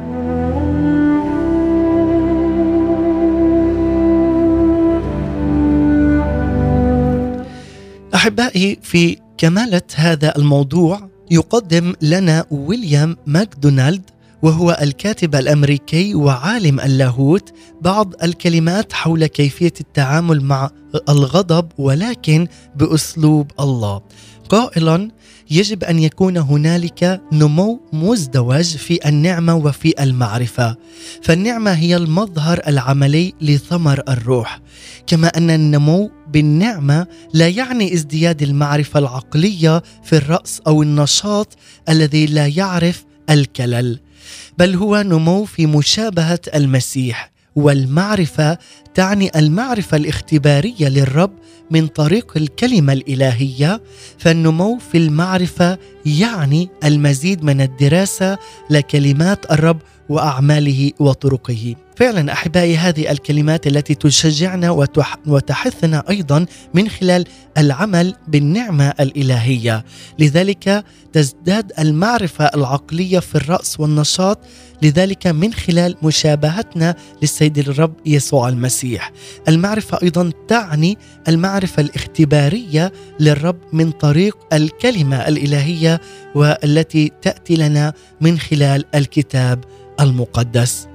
أحبائي 8.15 8.79
في 8.81 9.17
كمالة 9.37 9.81
هذا 9.95 10.37
الموضوع 10.37 11.09
يقدم 11.31 11.93
لنا 12.01 12.45
ويليام 12.51 13.17
ماكدونالد 13.25 14.09
وهو 14.43 14.77
الكاتب 14.81 15.35
الأمريكي 15.35 16.15
وعالم 16.15 16.79
اللاهوت 16.79 17.49
بعض 17.81 18.13
الكلمات 18.23 18.93
حول 18.93 19.25
كيفية 19.25 19.73
التعامل 19.79 20.41
مع 20.41 20.69
الغضب 21.09 21.67
ولكن 21.77 22.47
بأسلوب 22.75 23.51
الله. 23.59 24.01
قائلا 24.49 25.11
يجب 25.51 25.83
أن 25.83 25.99
يكون 25.99 26.37
هنالك 26.37 27.21
نمو 27.31 27.81
مزدوج 27.93 28.77
في 28.77 29.09
النعمة 29.09 29.55
وفي 29.55 30.03
المعرفة. 30.03 30.75
فالنعمة 31.21 31.71
هي 31.71 31.95
المظهر 31.95 32.61
العملي 32.67 33.33
لثمر 33.41 34.03
الروح. 34.09 34.59
كما 35.07 35.27
أن 35.27 35.49
النمو 35.49 36.11
بالنعمة 36.33 37.07
لا 37.33 37.47
يعني 37.47 37.93
ازدياد 37.93 38.41
المعرفة 38.41 38.99
العقلية 38.99 39.83
في 40.03 40.17
الرأس 40.17 40.61
أو 40.67 40.81
النشاط 40.83 41.57
الذي 41.89 42.25
لا 42.25 42.47
يعرف 42.47 43.05
الكلل. 43.29 43.99
بل 44.57 44.75
هو 44.75 45.01
نمو 45.01 45.45
في 45.45 45.65
مشابهة 45.65 46.39
المسيح 46.55 47.31
والمعرفة 47.55 48.57
تعني 48.95 49.31
المعرفة 49.35 49.97
الاختبارية 49.97 50.87
للرب 50.89 51.31
من 51.71 51.87
طريق 51.87 52.33
الكلمة 52.37 52.93
الإلهية. 52.93 53.81
فالنمو 54.17 54.77
في 54.91 54.97
المعرفة 54.97 55.77
يعني 56.05 56.69
المزيد 56.83 57.43
من 57.43 57.61
الدراسة 57.61 58.37
لكلمات 58.69 59.51
الرب 59.51 59.81
وأعماله 60.13 60.91
وطرقه. 60.99 61.75
فعلا 61.95 62.33
أحبائي 62.33 62.77
هذه 62.77 63.11
الكلمات 63.11 63.67
التي 63.67 63.95
تشجعنا 63.95 64.71
وتح 64.71 65.17
وتحثنا 65.27 66.03
أيضا 66.09 66.45
من 66.73 66.89
خلال 66.89 67.25
العمل 67.57 68.15
بالنعمة 68.27 68.93
الإلهية. 68.99 69.85
لذلك 70.19 70.83
تزداد 71.13 71.71
المعرفة 71.79 72.45
العقلية 72.45 73.19
في 73.19 73.35
الرأس 73.35 73.79
والنشاط 73.79 74.39
لذلك 74.81 75.27
من 75.27 75.53
خلال 75.53 75.95
مشابهتنا 76.03 76.95
للسيد 77.21 77.57
الرب 77.57 77.93
يسوع 78.05 78.49
المسيح. 78.49 79.11
المعرفة 79.47 79.99
أيضا 80.03 80.31
تعني 80.47 80.97
المعرفة 81.27 81.81
الاختبارية 81.81 82.93
للرب 83.19 83.59
من 83.73 83.91
طريق 83.91 84.37
الكلمة 84.53 85.27
الإلهية 85.27 86.01
والتي 86.35 87.11
تأتي 87.21 87.55
لنا 87.55 87.93
من 88.21 88.39
خلال 88.39 88.85
الكتاب. 88.95 89.63
المقدس. 89.99 90.87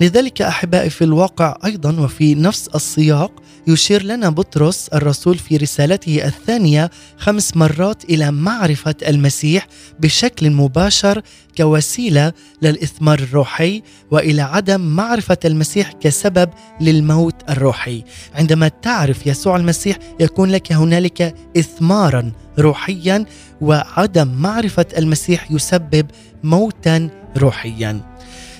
لذلك 0.00 0.42
أحبائي 0.42 0.90
في 0.90 1.04
الواقع 1.04 1.58
أيضا 1.64 2.00
وفي 2.00 2.34
نفس 2.34 2.68
السياق 2.68 3.32
يشير 3.66 4.02
لنا 4.02 4.30
بطرس 4.30 4.88
الرسول 4.88 5.38
في 5.38 5.56
رسالته 5.56 6.26
الثانية 6.26 6.90
خمس 7.18 7.56
مرات 7.56 8.04
إلى 8.04 8.30
معرفة 8.30 8.94
المسيح 9.08 9.66
بشكل 10.00 10.50
مباشر 10.50 11.22
كوسيلة 11.56 12.32
للإثمار 12.62 13.18
الروحي 13.18 13.82
وإلى 14.10 14.42
عدم 14.42 14.80
معرفة 14.80 15.38
المسيح 15.44 15.92
كسبب 15.92 16.50
للموت 16.80 17.34
الروحي. 17.50 18.04
عندما 18.34 18.68
تعرف 18.68 19.26
يسوع 19.26 19.56
المسيح 19.56 19.98
يكون 20.20 20.50
لك 20.50 20.72
هنالك 20.72 21.34
اثمارا 21.56 22.32
روحيا 22.58 23.24
وعدم 23.60 24.28
معرفة 24.28 24.86
المسيح 24.98 25.50
يسبب 25.50 26.06
موتا 26.44 27.10
روحيا. 27.36 28.07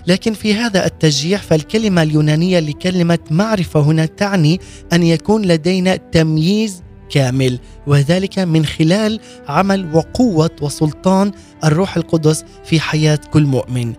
لكن 0.08 0.32
في 0.34 0.54
هذا 0.54 0.86
التشجيع 0.86 1.38
فالكلمة 1.38 2.02
اليونانية 2.02 2.60
لكلمة 2.60 3.18
معرفة 3.30 3.80
هنا 3.80 4.06
تعني 4.06 4.60
أن 4.92 5.02
يكون 5.02 5.42
لدينا 5.42 5.96
تمييز 5.96 6.82
كامل 7.10 7.58
وذلك 7.86 8.38
من 8.38 8.66
خلال 8.66 9.20
عمل 9.48 9.94
وقوة 9.94 10.50
وسلطان 10.62 11.32
الروح 11.64 11.96
القدس 11.96 12.44
في 12.64 12.80
حياة 12.80 13.18
كل 13.32 13.42
مؤمن. 13.42 13.92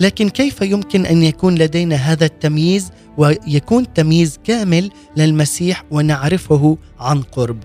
لكن 0.00 0.28
كيف 0.28 0.60
يمكن 0.62 1.06
أن 1.06 1.22
يكون 1.22 1.54
لدينا 1.54 1.96
هذا 1.96 2.24
التمييز 2.24 2.90
ويكون 3.18 3.92
تمييز 3.92 4.38
كامل 4.44 4.90
للمسيح 5.16 5.84
ونعرفه 5.90 6.78
عن 7.00 7.22
قرب؟ 7.22 7.58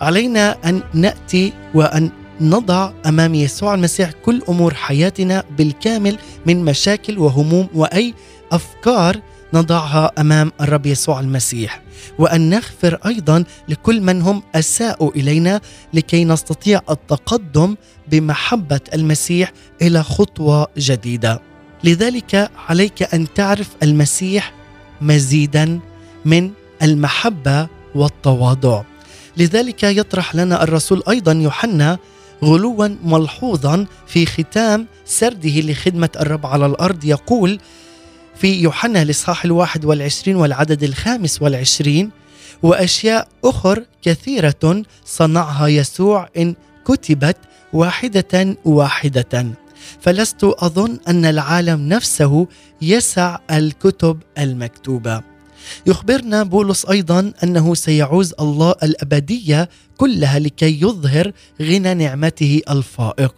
علينا 0.00 0.56
أن 0.64 0.82
نأتي 0.94 1.52
وأن 1.74 2.10
نضع 2.40 2.92
أمام 3.06 3.34
يسوع 3.34 3.74
المسيح 3.74 4.10
كل 4.10 4.42
أمور 4.48 4.74
حياتنا 4.74 5.44
بالكامل 5.58 6.18
من 6.46 6.64
مشاكل 6.64 7.18
وهموم 7.18 7.68
وأي 7.74 8.14
أفكار 8.52 9.20
نضعها 9.54 10.10
أمام 10.18 10.52
الرب 10.60 10.86
يسوع 10.86 11.20
المسيح. 11.20 11.82
وأن 12.18 12.50
نغفر 12.50 12.98
أيضا 13.06 13.44
لكل 13.68 14.00
من 14.00 14.22
هم 14.22 14.42
أساءوا 14.54 15.10
إلينا 15.16 15.60
لكي 15.94 16.24
نستطيع 16.24 16.80
التقدم 16.90 17.76
بمحبة 18.08 18.80
المسيح 18.94 19.52
إلى 19.82 20.02
خطوة 20.02 20.66
جديدة. 20.78 21.40
لذلك 21.84 22.50
عليك 22.68 23.14
أن 23.14 23.26
تعرف 23.34 23.68
المسيح 23.82 24.52
مزيدا 25.00 25.80
من 26.24 26.50
المحبة 26.82 27.68
والتواضع. 27.94 28.82
لذلك 29.36 29.82
يطرح 29.82 30.34
لنا 30.34 30.62
الرسول 30.62 31.02
أيضا 31.08 31.32
يوحنا 31.32 31.98
غلوا 32.44 32.88
ملحوظا 33.04 33.86
في 34.06 34.26
ختام 34.26 34.86
سرده 35.04 35.60
لخدمة 35.60 36.10
الرب 36.20 36.46
على 36.46 36.66
الأرض. 36.66 37.04
يقول 37.04 37.60
في 38.36 38.62
يوحنا 38.62 39.02
الإصحاح 39.02 39.44
الواحد 39.44 39.84
والعشرين 39.84 40.36
والعدد 40.36 40.82
الخامس 40.82 41.42
والعشرين 41.42 42.10
وأشياء 42.62 43.28
أخر 43.44 43.84
كثيرة 44.02 44.82
صنعها 45.04 45.66
يسوع 45.66 46.28
إن 46.36 46.54
كتبت 46.84 47.36
واحدة 47.72 48.56
واحدة. 48.64 49.46
فلست 50.00 50.44
أظن 50.44 50.98
أن 51.08 51.24
العالم 51.24 51.88
نفسه 51.88 52.46
يسع 52.82 53.38
الكتب 53.50 54.18
المكتوبة. 54.38 55.37
يخبرنا 55.86 56.42
بولس 56.42 56.86
أيضا 56.86 57.32
أنه 57.42 57.74
سيعوز 57.74 58.34
الله 58.40 58.74
الأبدية 58.82 59.68
كلها 59.96 60.38
لكي 60.38 60.80
يظهر 60.80 61.32
غنى 61.62 61.94
نعمته 61.94 62.60
الفائق. 62.70 63.34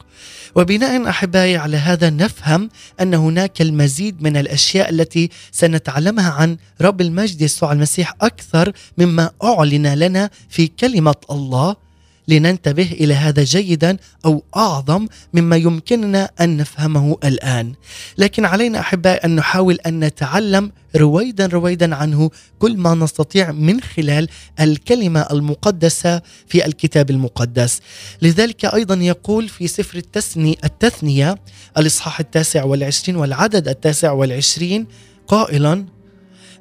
وبناء 0.57 1.09
أحبائي 1.09 1.57
على 1.57 1.77
هذا 1.77 2.11
نفهم 2.11 2.69
أن 3.01 3.15
هناك 3.15 3.61
المزيد 3.61 4.23
من 4.23 4.37
الأشياء 4.37 4.91
التي 4.91 5.31
سنتعلمها 5.53 6.31
عن 6.31 6.57
رب 6.81 7.01
المجد 7.01 7.43
يسوع 7.43 7.73
المسيح 7.73 8.15
أكثر 8.21 8.73
مما 8.99 9.31
أعلن 9.45 9.87
لنا 9.95 10.31
في 10.49 10.67
كلمة 10.67 11.15
الله 11.31 11.77
لننتبه 12.29 12.93
إلى 12.93 13.15
هذا 13.15 13.45
جيدا 13.45 13.97
أو 14.25 14.45
أعظم 14.57 15.07
مما 15.35 15.57
يمكننا 15.57 16.31
أن 16.41 16.57
نفهمه 16.57 17.19
الآن. 17.25 17.75
لكن 18.19 18.45
علينا 18.45 18.81
أحبائي 18.81 19.17
أن 19.25 19.37
نحاول 19.37 19.79
أن 19.87 20.01
نتعلم 20.05 20.73
رويدا 20.97 21.47
رويدا 21.47 21.95
عنه 21.95 22.31
كل 22.59 22.77
ما 22.77 22.95
نستطيع 22.95 23.53
من 23.53 23.81
خلال 23.81 24.29
الكلمة 24.61 25.21
المقدسة 25.21 26.23
في 26.47 26.67
الكتاب 26.67 27.11
المقدس. 27.11 27.81
لذلك 28.23 28.65
أيضا 28.65 28.95
يقول 28.95 29.49
في 29.49 29.67
سفر 29.67 29.99
التثني 29.99 30.59
التثنية 30.65 31.35
الإصحاح 31.79 32.21
التاسع 32.21 32.65
والعشرين 32.65 33.17
والعدد 33.17 33.69
التاسع 33.69 34.13
والعشرين 34.13 34.87
قائلا 35.29 35.87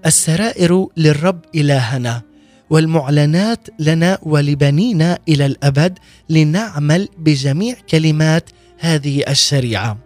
السرائر 0.05 0.87
للرب 0.97 1.41
إلهنا. 1.55 2.28
والمعلنات 2.69 3.67
لنا 3.79 4.19
ولبنينا 4.23 5.19
إلى 5.27 5.45
الأبد 5.45 5.99
لنعمل 6.29 7.09
بجميع 7.17 7.75
كلمات 7.89 8.49
هذه 8.79 9.23
الشريعة. 9.29 9.97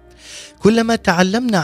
كلما 0.59 0.95
تعلمنا 0.95 1.57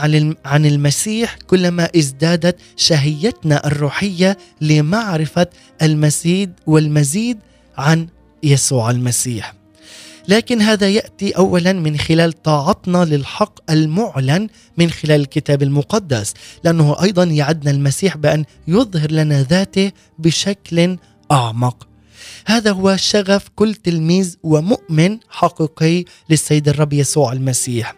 عن 0.45 0.65
المسيح 0.65 1.37
كلما 1.47 1.89
ازدادت 1.95 2.55
شهيتنا 2.75 3.67
الروحية 3.67 4.37
لمعرفة 4.61 5.47
المزيد 5.81 6.51
والمزيد 6.67 7.37
عن 7.77 8.07
يسوع 8.43 8.91
المسيح. 8.91 9.58
لكن 10.29 10.61
هذا 10.61 10.89
يأتي 10.89 11.31
اولا 11.31 11.73
من 11.73 11.97
خلال 11.97 12.43
طاعتنا 12.43 13.05
للحق 13.05 13.71
المعلن 13.71 14.47
من 14.77 14.89
خلال 14.89 15.21
الكتاب 15.21 15.63
المقدس 15.63 16.33
لأنه 16.63 17.01
أيضا 17.01 17.23
يعدنا 17.23 17.71
المسيح 17.71 18.17
بأن 18.17 18.45
يظهر 18.67 19.11
لنا 19.11 19.43
ذاته 19.43 19.91
بشكل 20.19 20.97
أعمق. 21.31 21.87
هذا 22.45 22.71
هو 22.71 22.97
شغف 22.97 23.49
كل 23.55 23.75
تلميذ 23.75 24.35
ومؤمن 24.43 25.17
حقيقي 25.29 26.05
للسيد 26.29 26.69
الرب 26.69 26.93
يسوع 26.93 27.33
المسيح 27.33 27.95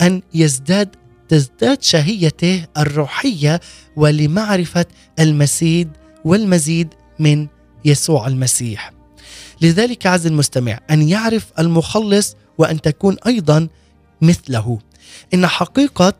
أن 0.00 0.22
يزداد 0.34 0.88
تزداد 1.28 1.82
شهيته 1.82 2.66
الروحية 2.78 3.60
ولمعرفة 3.96 4.86
المزيد 5.18 5.88
والمزيد 6.24 6.88
من 7.18 7.46
يسوع 7.84 8.26
المسيح. 8.26 9.01
لذلك 9.62 10.06
عز 10.06 10.26
المستمع 10.26 10.80
أن 10.90 11.08
يعرف 11.08 11.52
المخلص 11.58 12.36
وأن 12.58 12.80
تكون 12.80 13.16
أيضا 13.26 13.68
مثله. 14.22 14.78
إن 15.34 15.46
حقيقة 15.46 16.14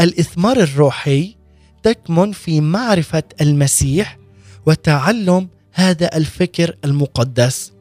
الإثمار 0.00 0.56
الروحي 0.56 1.36
تكمن 1.82 2.32
في 2.32 2.60
معرفة 2.60 3.22
المسيح 3.40 4.18
وتعلم 4.66 5.48
هذا 5.72 6.16
الفكر 6.16 6.76
المقدس. 6.84 7.72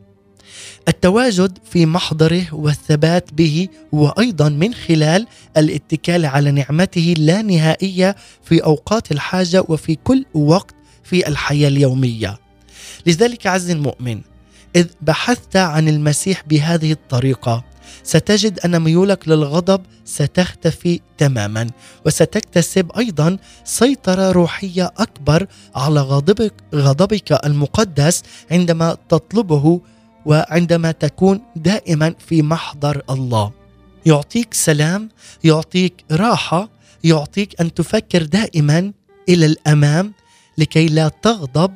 التواجد 0.88 1.58
في 1.72 1.86
محضره 1.86 2.54
والثبات 2.54 3.34
به 3.34 3.68
وأيضا 3.92 4.50
من 4.50 4.74
خلال 4.74 5.28
الاتكال 5.58 6.26
على 6.26 6.52
نعمته 6.52 7.14
اللانهائية 7.18 8.16
في 8.44 8.64
أوقات 8.64 9.12
الحاجة 9.12 9.64
وفي 9.68 9.96
كل 9.96 10.26
وقت 10.34 10.76
في 11.04 11.28
الحياة 11.28 11.68
اليومية. 11.68 12.40
لذلك 13.06 13.48
عز 13.48 13.70
المؤمن 13.70 14.22
إذ 14.76 14.88
بحثت 15.02 15.56
عن 15.56 15.88
المسيح 15.88 16.44
بهذه 16.48 16.92
الطريقة 16.92 17.64
ستجد 18.04 18.60
أن 18.60 18.82
ميولك 18.82 19.28
للغضب 19.28 19.82
ستختفي 20.06 21.02
تماما 21.18 21.70
وستكتسب 22.06 22.92
أيضا 22.92 23.38
سيطرة 23.64 24.32
روحية 24.32 24.92
أكبر 24.98 25.48
على 25.76 26.02
غضبك, 26.02 26.54
غضبك 26.76 27.46
المقدس 27.46 28.24
عندما 28.52 28.98
تطلبه 29.10 29.82
وعندما 30.26 30.92
تكون 30.92 31.42
دائما 31.56 32.16
في 32.28 32.42
محضر 32.42 33.02
الله. 33.10 33.52
يعطيك 34.06 34.54
سلام 34.54 35.10
يعطيك 35.44 36.06
راحة 36.12 36.70
يعطيك 37.04 37.62
أن 37.62 37.74
تفكر 37.74 38.24
دائما 38.24 38.94
إلى 39.30 39.46
الأمام 39.46 40.14
لكي 40.58 40.86
لا 40.86 41.08
تغضب 41.08 41.72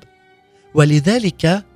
ولذلك 0.74 1.69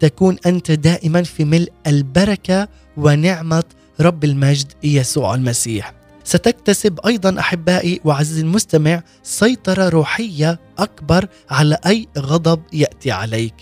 تكون 0.00 0.36
أنت 0.46 0.70
دائما 0.70 1.22
في 1.22 1.44
ملء 1.44 1.72
البركة 1.86 2.68
ونعمة 2.96 3.64
رب 4.00 4.24
المجد 4.24 4.72
يسوع 4.82 5.34
المسيح. 5.34 5.94
ستكتسب 6.24 7.00
أيضا 7.06 7.40
أحبائي 7.40 8.00
وعزيزي 8.04 8.40
المستمع 8.40 9.02
سيطرة 9.22 9.88
روحية 9.88 10.60
أكبر 10.78 11.28
على 11.50 11.78
أي 11.86 12.08
غضب 12.18 12.62
يأتي 12.72 13.10
عليك. 13.10 13.54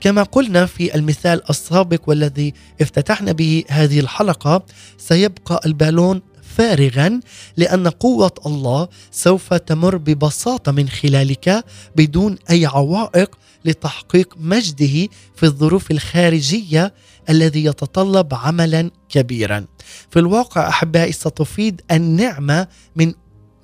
كما 0.00 0.22
قلنا 0.22 0.66
في 0.66 0.94
المثال 0.94 1.50
السابق 1.50 2.00
والذي 2.06 2.54
افتتحنا 2.80 3.32
به 3.32 3.64
هذه 3.68 4.00
الحلقة 4.00 4.62
سيبقى 4.98 5.60
البالون 5.66 6.22
فارغا 6.56 7.20
لأن 7.56 7.88
قوة 7.88 8.32
الله 8.46 8.88
سوف 9.10 9.54
تمر 9.54 9.96
ببساطة 9.96 10.72
من 10.72 10.88
خلالك 10.88 11.64
بدون 11.96 12.36
أي 12.50 12.66
عوائق 12.66 13.38
لتحقيق 13.64 14.34
مجده 14.38 15.08
في 15.36 15.42
الظروف 15.42 15.90
الخارجية 15.90 16.94
الذي 17.30 17.64
يتطلب 17.64 18.34
عملا 18.34 18.90
كبيرا. 19.08 19.66
في 20.10 20.18
الواقع 20.18 20.68
أحبائي 20.68 21.12
ستفيد 21.12 21.80
النعمة 21.90 22.68
من 22.96 23.14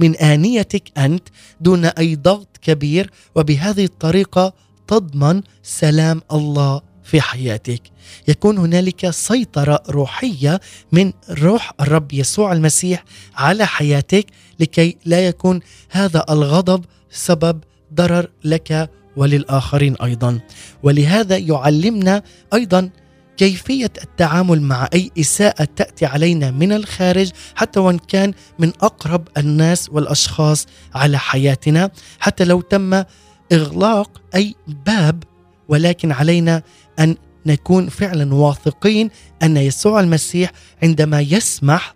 من 0.01 0.17
آنيتك 0.17 0.99
أنت 0.99 1.29
دون 1.61 1.85
أي 1.85 2.17
ضغط 2.17 2.57
كبير 2.63 3.11
وبهذه 3.35 3.85
الطريقة 3.85 4.53
تضمن 4.87 5.43
سلام 5.63 6.23
الله 6.33 6.81
في 7.03 7.21
حياتك 7.21 7.83
يكون 8.29 8.59
هنالك 8.59 9.11
سيطرة 9.11 9.83
روحية 9.89 10.61
من 10.93 11.13
روح 11.31 11.73
الرب 11.81 12.13
يسوع 12.13 12.53
المسيح 12.53 13.05
على 13.37 13.67
حياتك 13.67 14.27
لكي 14.61 14.97
لا 15.05 15.27
يكون 15.27 15.61
هذا 15.91 16.25
الغضب 16.31 16.85
سبب 17.11 17.61
ضرر 17.95 18.31
لك 18.45 18.91
وللآخرين 19.21 19.97
أيضا. 20.03 20.41
ولهذا 20.83 21.37
يعلمنا 21.37 22.23
أيضا 22.55 22.91
كيفية 23.37 23.93
التعامل 24.03 24.63
مع 24.63 24.89
أي 24.95 25.11
إساءة 25.19 25.69
تأتي 25.77 26.07
علينا 26.07 26.51
من 26.51 26.73
الخارج 26.73 27.31
حتى 27.55 27.81
وإن 27.81 27.99
كان 27.99 28.33
من 28.59 28.73
أقرب 28.83 29.29
الناس 29.37 29.89
والأشخاص 29.93 30.67
على 30.95 31.19
حياتنا. 31.19 31.91
حتى 32.19 32.45
لو 32.45 32.61
تم 32.61 33.05
إغلاق 33.53 34.23
أي 34.35 34.55
باب 34.87 35.23
ولكن 35.69 36.13
علينا 36.13 36.63
أن 36.99 37.17
نكون 37.47 37.89
فعلا 37.89 38.35
واثقين 38.35 39.11
أن 39.43 39.57
يسوع 39.57 40.01
المسيح 40.01 40.53
عندما 40.83 41.21
يسمح 41.21 41.95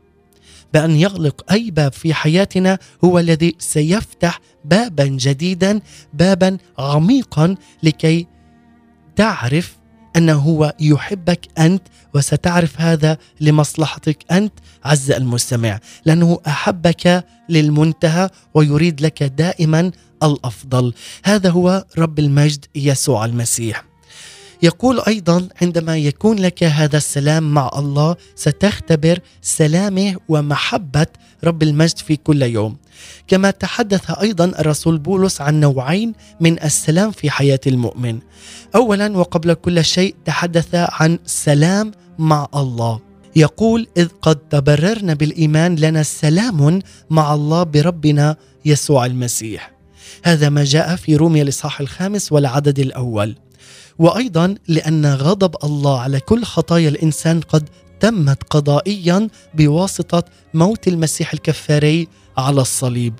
بأن 0.74 0.96
يغلق 0.96 1.52
أي 1.52 1.70
باب 1.70 1.92
في 1.92 2.14
حياتنا 2.14 2.78
هو 3.04 3.18
الذي 3.18 3.54
سيفتح 3.58 4.40
بابا 4.64 5.04
جديدا 5.04 5.80
بابا 6.14 6.58
عميقا 6.78 7.56
لكي 7.82 8.26
تعرف 9.16 9.76
أنه 10.16 10.34
هو 10.34 10.74
يحبك 10.80 11.48
أنت 11.58 11.82
وستعرف 12.14 12.80
هذا 12.80 13.18
لمصلحتك 13.40 14.32
أنت 14.32 14.52
عز 14.84 15.10
المستمع 15.10 15.80
لأنه 16.04 16.38
أحبك 16.46 17.24
للمنتهى 17.48 18.30
ويريد 18.54 19.00
لك 19.00 19.22
دائما 19.22 19.90
الأفضل. 20.22 20.94
هذا 21.24 21.50
هو 21.50 21.84
رب 21.98 22.18
المجد 22.18 22.64
يسوع 22.74 23.24
المسيح. 23.24 23.93
يقول 24.62 25.00
أيضا 25.08 25.48
عندما 25.62 25.98
يكون 25.98 26.38
لك 26.38 26.64
هذا 26.64 26.96
السلام 26.96 27.54
مع 27.54 27.70
الله 27.76 28.16
ستختبر 28.34 29.18
سلامه 29.42 30.16
ومحبة 30.28 31.06
رب 31.44 31.62
المجد 31.62 31.98
في 31.98 32.16
كل 32.16 32.42
يوم. 32.42 32.76
كما 33.28 33.50
تحدث 33.50 34.10
أيضا 34.10 34.44
الرسول 34.44 34.98
بولس 34.98 35.40
عن 35.40 35.60
نوعين 35.60 36.12
من 36.40 36.62
السلام 36.62 37.10
في 37.10 37.30
حياة 37.30 37.60
المؤمن. 37.66 38.18
اولا 38.74 39.16
وقبل 39.16 39.54
كل 39.54 39.84
شيء 39.84 40.14
تحدث 40.24 40.68
عن 40.72 41.18
سلام 41.26 41.92
مع 42.18 42.48
الله. 42.54 43.00
يقول 43.36 43.86
إذ 43.96 44.08
قد 44.22 44.36
تبررنا 44.36 45.14
بالإيمان 45.14 45.76
لنا 45.76 46.02
سلام 46.02 46.82
مع 47.10 47.34
الله 47.34 47.62
بربنا 47.62 48.36
يسوع 48.64 49.06
المسيح. 49.06 49.72
هذا 50.24 50.48
ما 50.48 50.64
جاء 50.64 50.96
في 50.96 51.16
روميا 51.16 51.42
الإصحاح 51.42 51.80
الخامس 51.80 52.32
والعدد 52.32 52.78
الأول. 52.78 53.36
وأيضا 53.98 54.54
لأن 54.68 55.06
غضب 55.06 55.56
الله 55.64 56.00
على 56.00 56.20
كل 56.20 56.44
خطايا 56.44 56.88
الإنسان 56.88 57.40
قد 57.40 57.68
تمت 58.00 58.42
قضائيا 58.50 59.28
بواسطة 59.54 60.24
موت 60.54 60.88
المسيح 60.88 61.32
الكفاري 61.32 62.08
على 62.36 62.60
الصليب. 62.60 63.14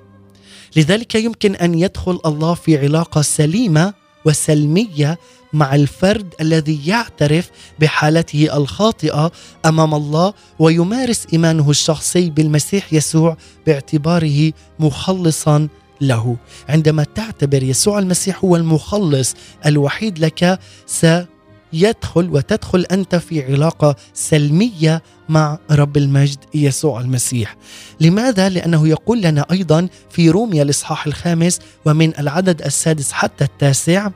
لذلك 0.76 1.14
يمكن 1.14 1.54
أن 1.54 1.74
يدخل 1.78 2.20
الله 2.26 2.54
في 2.54 2.78
علاقة 2.78 3.22
سليمة 3.22 3.94
وسلمية 4.24 5.18
مع 5.52 5.74
الفرد 5.74 6.34
الذي 6.40 6.86
يعترف 6.86 7.50
بحالته 7.80 8.56
الخاطئة 8.56 9.32
أمام 9.66 9.94
الله 9.94 10.32
ويمارس 10.58 11.26
إيمانه 11.32 11.70
الشخصي 11.70 12.30
بالمسيح 12.30 12.92
يسوع 12.92 13.36
باعتباره 13.66 14.52
مخلصا 14.78 15.68
له 16.00 16.36
عندما 16.68 17.04
تعتبر 17.14 17.62
يسوع 17.62 17.98
المسيح 17.98 18.44
هو 18.44 18.56
المخلص 18.56 19.34
الوحيد 19.66 20.18
لك 20.18 20.58
سيدخل 20.86 22.30
وتدخل 22.30 22.86
أنت 22.92 23.14
في 23.14 23.52
علاقة 23.52 23.96
سلمية 24.14 25.02
مع 25.28 25.58
رب 25.70 25.96
المجد 25.96 26.38
يسوع 26.54 27.00
المسيح. 27.00 27.56
لماذا؟ 28.00 28.48
لأنه 28.48 28.88
يقول 28.88 29.22
لنا 29.22 29.46
أيضا 29.50 29.88
في 30.10 30.30
روميا 30.30 30.62
الإصحاح 30.62 31.06
الخامس 31.06 31.60
ومن 31.84 32.18
العدد 32.18 32.62
السادس 32.62 33.12
حتى 33.12 33.44
التاسع 33.44 34.10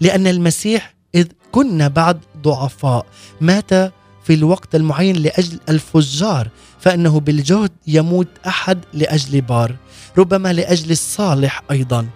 لأن 0.00 0.26
المسيح 0.26 0.94
إذ 1.14 1.26
كنا 1.52 1.88
بعد 1.88 2.20
ضعفاء 2.42 3.06
مات 3.40 3.70
في 4.24 4.34
الوقت 4.34 4.74
المعين 4.74 5.16
لأجل 5.16 5.60
الفجار 5.68 6.48
فإنه 6.80 7.20
بالجهد 7.20 7.70
يموت 7.86 8.28
أحد 8.46 8.78
لأجل 8.92 9.40
بار 9.40 9.76
ربما 10.18 10.52
لأجل 10.52 10.90
الصالح 10.90 11.62
أيضا. 11.70 12.06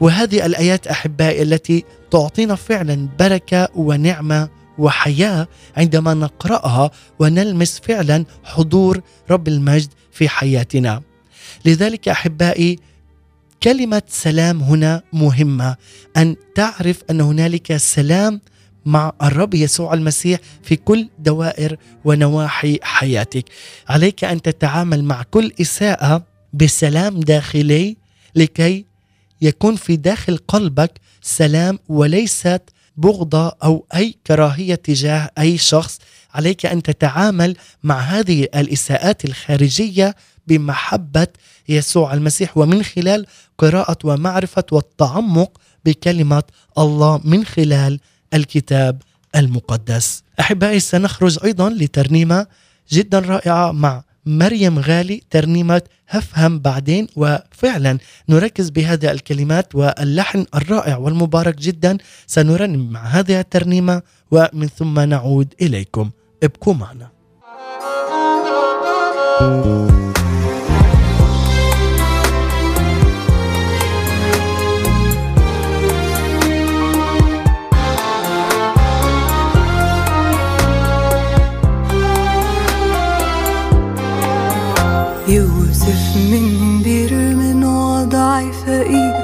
وهذه 0.00 0.46
الآيات 0.46 0.86
أحبائي 0.86 1.42
التي 1.42 1.84
تعطينا 2.10 2.54
فعلا 2.54 3.08
بركة 3.18 3.68
ونعمة 3.74 4.48
وحياة 4.78 5.48
عندما 5.76 6.14
نقرأها 6.14 6.90
ونلمس 7.18 7.80
فعلا 7.80 8.24
حضور 8.44 9.00
رب 9.30 9.48
المجد 9.48 9.88
في 10.12 10.28
حياتنا. 10.28 11.02
لذلك 11.64 12.08
أحبائي 12.08 12.78
كلمة 13.62 14.02
سلام 14.08 14.62
هنا 14.62 15.02
مهمة. 15.12 15.76
أن 16.16 16.36
تعرف 16.54 17.02
أن 17.10 17.20
هنالك 17.20 17.76
سلام 17.76 18.40
مع 18.86 19.12
الرب 19.22 19.54
يسوع 19.54 19.94
المسيح 19.94 20.40
في 20.62 20.76
كل 20.76 21.08
دوائر 21.18 21.76
ونواحي 22.04 22.78
حياتك. 22.82 23.44
عليك 23.88 24.24
أن 24.24 24.42
تتعامل 24.42 25.04
مع 25.04 25.22
كل 25.22 25.52
إساءة 25.60 26.29
بسلام 26.52 27.20
داخلي 27.20 27.96
لكي 28.34 28.84
يكون 29.42 29.76
في 29.76 29.96
داخل 29.96 30.36
قلبك 30.36 31.00
سلام 31.22 31.78
وليست 31.88 32.62
بغضة 32.96 33.48
أو 33.64 33.86
أي 33.94 34.14
كراهية 34.26 34.74
تجاه 34.74 35.30
أي 35.38 35.58
شخص. 35.58 35.98
عليك 36.34 36.66
أن 36.66 36.82
تتعامل 36.82 37.56
مع 37.82 38.00
هذه 38.00 38.42
الإساءات 38.42 39.24
الخارجية 39.24 40.16
بمحبة 40.46 41.26
يسوع 41.68 42.14
المسيح. 42.14 42.56
ومن 42.56 42.82
خلال 42.82 43.26
قراءة 43.58 43.98
ومعرفة 44.04 44.64
والتعمق 44.72 45.60
بكلمة 45.84 46.42
الله 46.78 47.20
من 47.24 47.44
خلال 47.44 48.00
الكتاب 48.34 49.02
المقدس. 49.36 50.22
أحبائي 50.40 50.80
سنخرج 50.80 51.38
أيضا 51.44 51.70
لترنيمة 51.70 52.46
جدا 52.92 53.18
رائعة 53.18 53.72
مع 53.72 54.02
مريم 54.26 54.78
غالي 54.78 55.22
ترنيمة 55.30 55.82
هفهم 56.08 56.58
بعدين 56.58 57.06
وفعلا 57.16 57.98
نركز 58.28 58.70
بهذه 58.70 59.10
الكلمات 59.10 59.74
واللحن 59.74 60.46
الرائع 60.54 60.96
والمبارك 60.96 61.54
جدا. 61.54 61.98
سنرنم 62.26 62.92
مع 62.92 63.02
هذه 63.02 63.40
الترنيمة 63.40 64.02
ومن 64.30 64.68
ثم 64.68 65.00
نعود 65.00 65.54
إليكم. 65.62 66.10
ابقوا 66.42 66.74
معنا. 66.74 67.10
يوسف 69.40 69.99
من 86.16 86.80
بير 86.82 87.14
من 87.14 87.64
وضع 87.64 88.40
فقير 88.50 89.14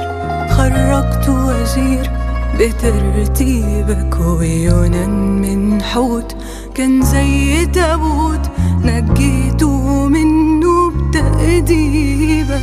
خرجت 0.51 1.29
وزير 1.29 2.11
بترتيبك 2.59 4.21
ويونان 4.21 5.41
من 5.41 5.83
حوت. 5.83 6.37
كان 6.75 7.03
زي 7.03 7.67
تابوت 7.67 8.41
نجيته 8.85 10.07
منه 10.09 10.91
بتأديبك 10.91 12.63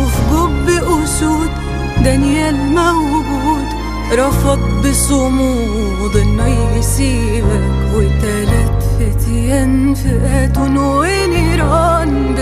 وفي 0.00 0.22
جب 0.32 0.68
أسود 0.68 1.50
دانيال 2.04 2.56
موجود. 2.56 3.68
رفض 4.12 4.58
بصمود 4.86 6.16
إنه 6.16 6.76
يسيبك. 6.76 7.72
وتلات 7.94 8.82
فتيان 8.98 9.94
فئات 9.94 10.58
ونيران 10.58 10.78
وإيمان 10.78 12.34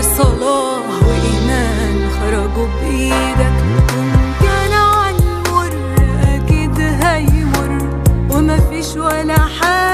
خرجوا 2.31 2.67
بإيدك. 2.81 3.57
وإن 3.97 4.33
كان 4.41 4.73
عالمر 4.73 5.71
أكيد 6.35 6.79
هيمر 6.79 7.89
ومفيش 8.29 8.95
ولا 8.95 9.39
حاجة. 9.39 9.90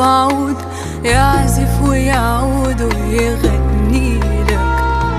وعود 0.00 0.56
يعزف 1.04 1.82
ويعود 1.88 2.82
ويغني 2.82 4.18
لك. 4.48 4.60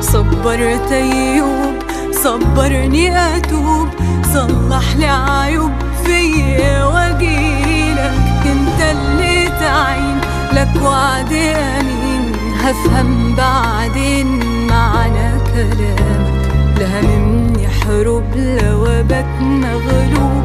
صبرت 0.01 0.91
أيوب 0.91 1.75
صبرني 2.23 3.17
أتوب. 3.37 3.87
صلح 4.33 4.95
لي 4.95 5.05
عيوب 5.05 5.71
فيا 6.03 6.85
واجيلك 6.85 8.43
أنت 8.45 8.79
اللي 8.81 9.49
تعين 9.59 10.19
لك 10.53 10.83
وعد 10.83 11.33
أمين. 11.79 12.33
هفهم 12.63 13.35
بعدين 13.35 14.39
معنى 14.67 15.29
كلامك. 15.53 16.41
لا 16.79 16.87
هممني 16.99 17.67
حروب 17.67 18.23
لوابك 18.35 19.31
مغلوب. 19.41 20.40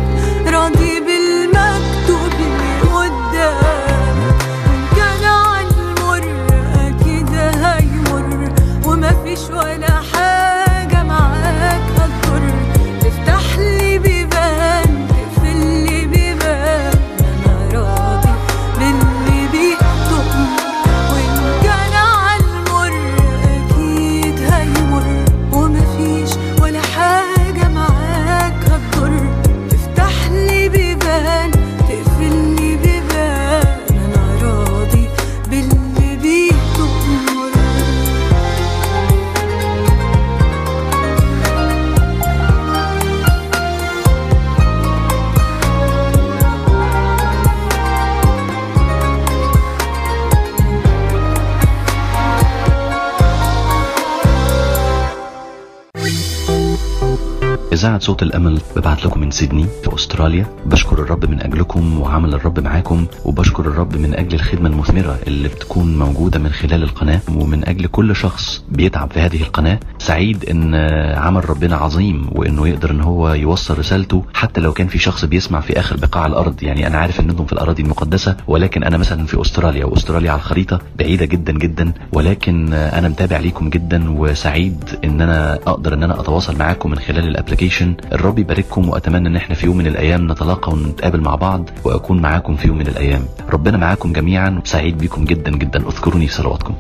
صوت 58.03 58.23
الأمل 58.23 58.61
ببعت 58.77 59.05
لكم 59.07 59.21
من 59.21 59.31
سيدني 59.31 59.67
في 59.85 59.95
أستراليا. 59.95 60.47
بشكر 60.77 60.99
الرب 61.03 61.31
من 61.31 61.41
أجلكم 61.43 62.01
وعمل 62.01 62.35
الرب 62.35 62.61
معاكم 62.61 63.07
وبشكر 63.25 63.67
الرب 63.67 63.97
من 63.97 64.15
أجل 64.15 64.35
الخدمة 64.35 64.69
المثمرة 64.69 65.19
اللي 65.27 65.49
بتكون 65.49 65.99
موجودة 65.99 66.39
من 66.39 66.51
خلال 66.51 66.83
القناة 66.83 67.21
ومن 67.35 67.69
أجل 67.69 67.87
كل 67.87 68.17
شخص 68.17 68.65
بيتعب 68.69 69.11
في 69.13 69.21
هذه 69.21 69.43
القناة. 69.43 69.81
سعيد 69.99 70.45
إن 70.45 70.75
عمل 71.17 71.51
ربنا 71.51 71.77
عظيم 71.77 72.27
وإنه 72.33 72.69
يقدر 72.69 72.91
إن 72.91 73.01
هو 73.01 73.33
يوصل 73.33 73.79
رسالته 73.79 74.25
حتى 74.35 74.61
لو 74.61 74.73
كان 74.73 74.87
في 74.87 74.99
شخص 74.99 75.25
بيسمع 75.25 75.61
في 75.61 75.79
آخر 75.81 75.97
بقاع 75.97 76.27
الأرض. 76.27 76.63
يعني 76.63 76.87
أنا 76.87 76.99
عارف 76.99 77.21
إن 77.21 77.31
أنتم 77.31 77.45
في 77.47 77.53
الأراضي 77.53 77.83
المقدسة 77.83 78.37
ولكن 78.47 78.85
أنا 78.85 78.97
مثلا 78.97 79.27
في 79.27 79.41
أستراليا 79.41 79.85
وأستراليا 79.85 80.31
على 80.31 80.39
الخريطة 80.39 80.81
بعيدة 80.99 81.25
جدا 81.27 81.53
جدا 81.53 81.93
ولكن 82.13 82.73
أنا 82.73 83.09
متابع 83.09 83.39
ليكم 83.39 83.69
جدا 83.71 84.11
وسعيد 84.21 84.85
إن 85.05 85.21
أنا 85.21 85.55
أقدر 85.55 85.95
إن 85.95 86.03
أنا 86.03 86.21
أتواصل 86.21 86.59
معاكم 86.59 86.91
من 86.91 86.99
خلال 86.99 87.29
الابلكيشن 87.29 87.95
الرب 88.13 88.39
يبارككم 88.39 88.89
وأتمنى 88.89 89.29
إن 89.29 89.37
إحنا 89.37 89.55
في 89.55 89.67
يوم 89.67 89.77
من 89.77 89.87
الأيام 89.87 90.33
نتلاقى 90.33 90.66
ونتقابل 90.69 91.21
مع 91.21 91.35
بعض 91.35 91.71
وأكون 91.85 92.21
معاكم 92.21 92.57
في 92.57 92.69
يوم 92.69 92.79
من 92.79 92.87
الأيام. 92.87 93.23
ربنا 93.51 93.77
معاكم 93.77 94.13
جميعا 94.13 94.61
سعيد 94.65 94.99
بيكم 94.99 95.25
جدا 95.25 95.51
جدا. 95.51 95.89
أذكروني 95.89 96.27
في 96.27 96.35
صلواتكم. 96.35 96.75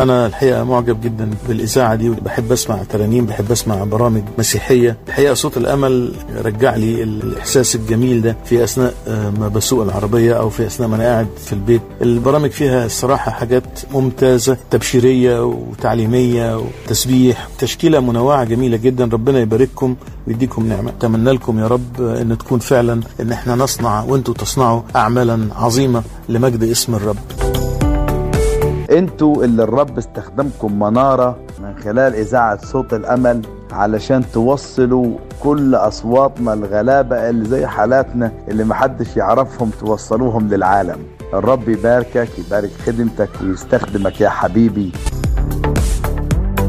أنا 0.00 0.26
الحقيقة 0.26 0.64
معجب 0.64 1.00
جدا 1.00 1.30
بالإذاعة 1.48 1.94
دي 1.94 2.10
وبحب 2.10 2.52
أسمع 2.52 2.82
ترانيم 2.82 3.26
بحب 3.26 3.52
أسمع 3.52 3.84
برامج 3.84 4.22
مسيحية. 4.38 4.96
الحقيقة 5.08 5.34
صوت 5.34 5.56
الأمل 5.56 6.12
رجع 6.44 6.76
لي 6.76 7.02
الإحساس 7.02 7.74
الجميل 7.74 8.22
ده 8.22 8.36
في 8.44 8.64
أثناء 8.64 8.94
آه، 9.08 9.30
ما 9.30 9.48
بسوق 9.48 9.82
العربية 9.82 10.34
أو 10.34 10.50
في 10.50 10.66
أثناء 10.66 10.88
ما 10.88 10.96
أنا 10.96 11.04
قاعد 11.04 11.26
في 11.44 11.52
البيت. 11.52 11.82
البرامج 12.02 12.50
فيها 12.50 12.86
الصراحة 12.86 13.30
حاجات 13.30 13.64
ممتازة 13.92 14.56
تبشيرية 14.70 15.44
وتعليمية 15.44 16.58
وتسبيح. 16.86 17.48
تشكيلة 17.58 18.00
منوعة 18.00 18.44
جميلة 18.44 18.76
جدا 18.76 19.04
ربنا 19.12 19.38
يبارككم 19.40 19.96
ويديكم 20.26 20.66
نعمة. 20.68 20.90
أتمنى 20.90 21.32
لكم 21.32 21.58
يا 21.58 21.66
رب 21.66 22.00
أن 22.02 22.38
تكون 22.38 22.58
فعلا 22.58 23.00
أن 23.20 23.32
إحنا 23.32 23.54
نصنع 23.54 24.02
وأنتوا 24.02 24.34
تصنعوا 24.34 24.80
أعمالا 24.96 25.48
عظيمة 25.56 26.02
لمجد 26.28 26.62
اسم 26.62 26.94
الرب. 26.94 27.16
أنتوا 28.92 29.44
اللي 29.44 29.62
الرب 29.62 29.98
استخدمكم 29.98 30.78
منارة 30.78 31.36
من 31.62 31.74
خلال 31.84 32.14
إذاعة 32.14 32.66
صوت 32.66 32.94
الأمل 32.94 33.42
علشان 33.72 34.24
توصلوا 34.32 35.16
كل 35.42 35.74
أصواتنا 35.74 36.52
الغلابة 36.52 37.30
اللي 37.30 37.44
زي 37.44 37.66
حالاتنا 37.66 38.32
اللي 38.48 38.64
محدش 38.64 39.16
يعرفهم 39.16 39.70
توصلوهم 39.80 40.48
للعالم. 40.48 40.96
الرب 41.34 41.68
يباركك 41.68 42.28
يبارك 42.38 42.70
خدمتك 42.86 43.28
ويستخدمك 43.42 44.20
يا 44.20 44.28
حبيبي. 44.28 44.92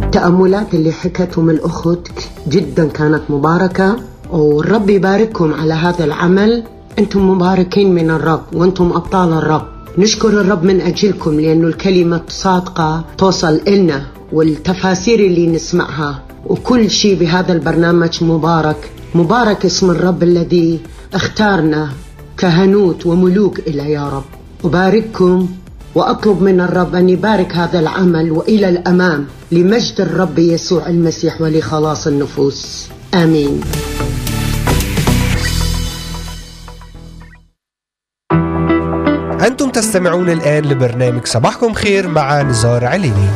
التأملات 0.04 0.74
اللي 0.74 0.92
حكتهم 0.92 1.50
الأخت 1.50 2.08
جدا 2.48 2.88
كانت 2.88 3.22
مباركة 3.30 3.96
والرب 4.32 4.90
يبارككم 4.90 5.54
على 5.54 5.74
هذا 5.74 6.04
العمل. 6.04 6.64
أنتم 7.00 7.30
مباركين 7.30 7.96
من 7.96 8.12
الرب 8.12 8.42
وأنتم 8.54 8.92
أبطال 8.96 9.34
الرب. 9.34 9.66
نشكر 9.98 10.42
الرب 10.42 10.64
من 10.64 10.82
أجلكم 10.82 11.40
لأنه 11.40 11.68
الكلمة 11.68 12.22
صادقة 12.28 13.06
توصل 13.18 13.62
إلنا 13.68 14.06
والتفاسير 14.32 15.20
اللي 15.20 15.48
نسمعها 15.48 16.24
وكل 16.46 16.90
شيء 16.90 17.20
بهذا 17.20 17.54
البرنامج 17.54 18.24
مبارك. 18.24 18.92
مبارك 19.16 19.66
اسم 19.66 19.92
الرب 19.92 20.24
الذي 20.24 20.80
اختارنا 21.14 21.90
كهنوت 22.38 23.06
وملوك 23.06 23.60
إلى 23.60 23.92
يا 23.92 24.10
رب. 24.10 24.24
أبارككم 24.66 25.50
وأطلب 25.96 26.42
من 26.42 26.62
الرب 26.62 26.96
أن 26.96 27.10
يبارك 27.10 27.56
هذا 27.56 27.80
العمل 27.80 28.32
وإلى 28.32 28.70
الأمام 28.70 29.26
لمجد 29.52 30.02
الرب 30.02 30.40
يسوع 30.40 30.88
المسيح 30.88 31.42
ولخلاص 31.42 32.08
النفوس. 32.08 32.88
آمين. 33.14 33.62
تستمعون 39.84 40.30
الآن 40.30 40.66
لبرنامج 40.66 41.26
صباحكم 41.26 41.74
خير 41.74 42.08
مع 42.08 42.42
نزار 42.42 42.86
عليني. 42.86 43.28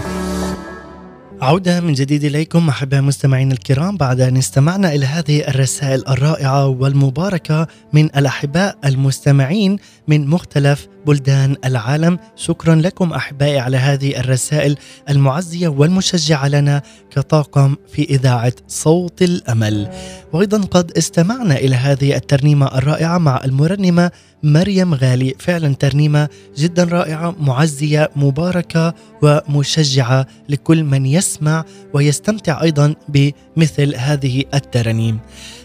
عودة 1.42 1.80
من 1.80 1.94
جديد 1.94 2.24
إليكم 2.24 2.70
أحباء 2.70 3.00
المستمعين 3.00 3.52
الكرام. 3.52 3.98
بعد 3.98 4.22
أن 4.22 4.38
استمعنا 4.38 4.94
إلى 4.94 5.06
هذه 5.06 5.48
الرسائل 5.48 6.08
الرائعة 6.08 6.68
والمباركة 6.68 7.68
من 7.94 8.06
الأحباء 8.06 8.78
المستمعين 8.86 9.78
من 10.08 10.28
مختلف 10.28 10.88
بلدان 11.08 11.56
العالم 11.66 12.20
شكرا 12.36 12.76
لكم 12.76 13.14
أحبائي 13.14 13.60
على 13.60 13.78
هذه 13.78 14.20
الرسائل 14.20 14.78
المعزية 15.10 15.68
والمشجعة 15.68 16.48
لنا 16.48 16.82
كطاقم 17.12 17.76
في 17.94 18.04
إذاعة 18.04 18.54
صوت 18.68 19.22
الأمل. 19.22 19.90
وأيضا 20.34 20.62
قد 20.62 20.92
استمعنا 20.92 21.56
إلى 21.56 21.76
هذه 21.76 22.16
الترنيمة 22.16 22.78
الرائعة 22.78 23.18
مع 23.18 23.42
المرنمة 23.46 24.12
مريم 24.44 24.94
غالي. 24.94 25.36
فعلا 25.40 25.76
ترنيمة 25.76 26.30
جدا 26.58 26.84
رائعة 26.84 27.36
معزية 27.40 28.10
مباركة 28.16 28.94
ومشجعة 29.22 30.28
لكل 30.50 30.84
من 30.84 31.06
يسمع 31.06 31.66
ويستمتع 31.94 32.62
أيضا 32.62 32.96
بمثل 33.10 33.96
هذه 33.96 34.44
الترانيم 34.54 35.20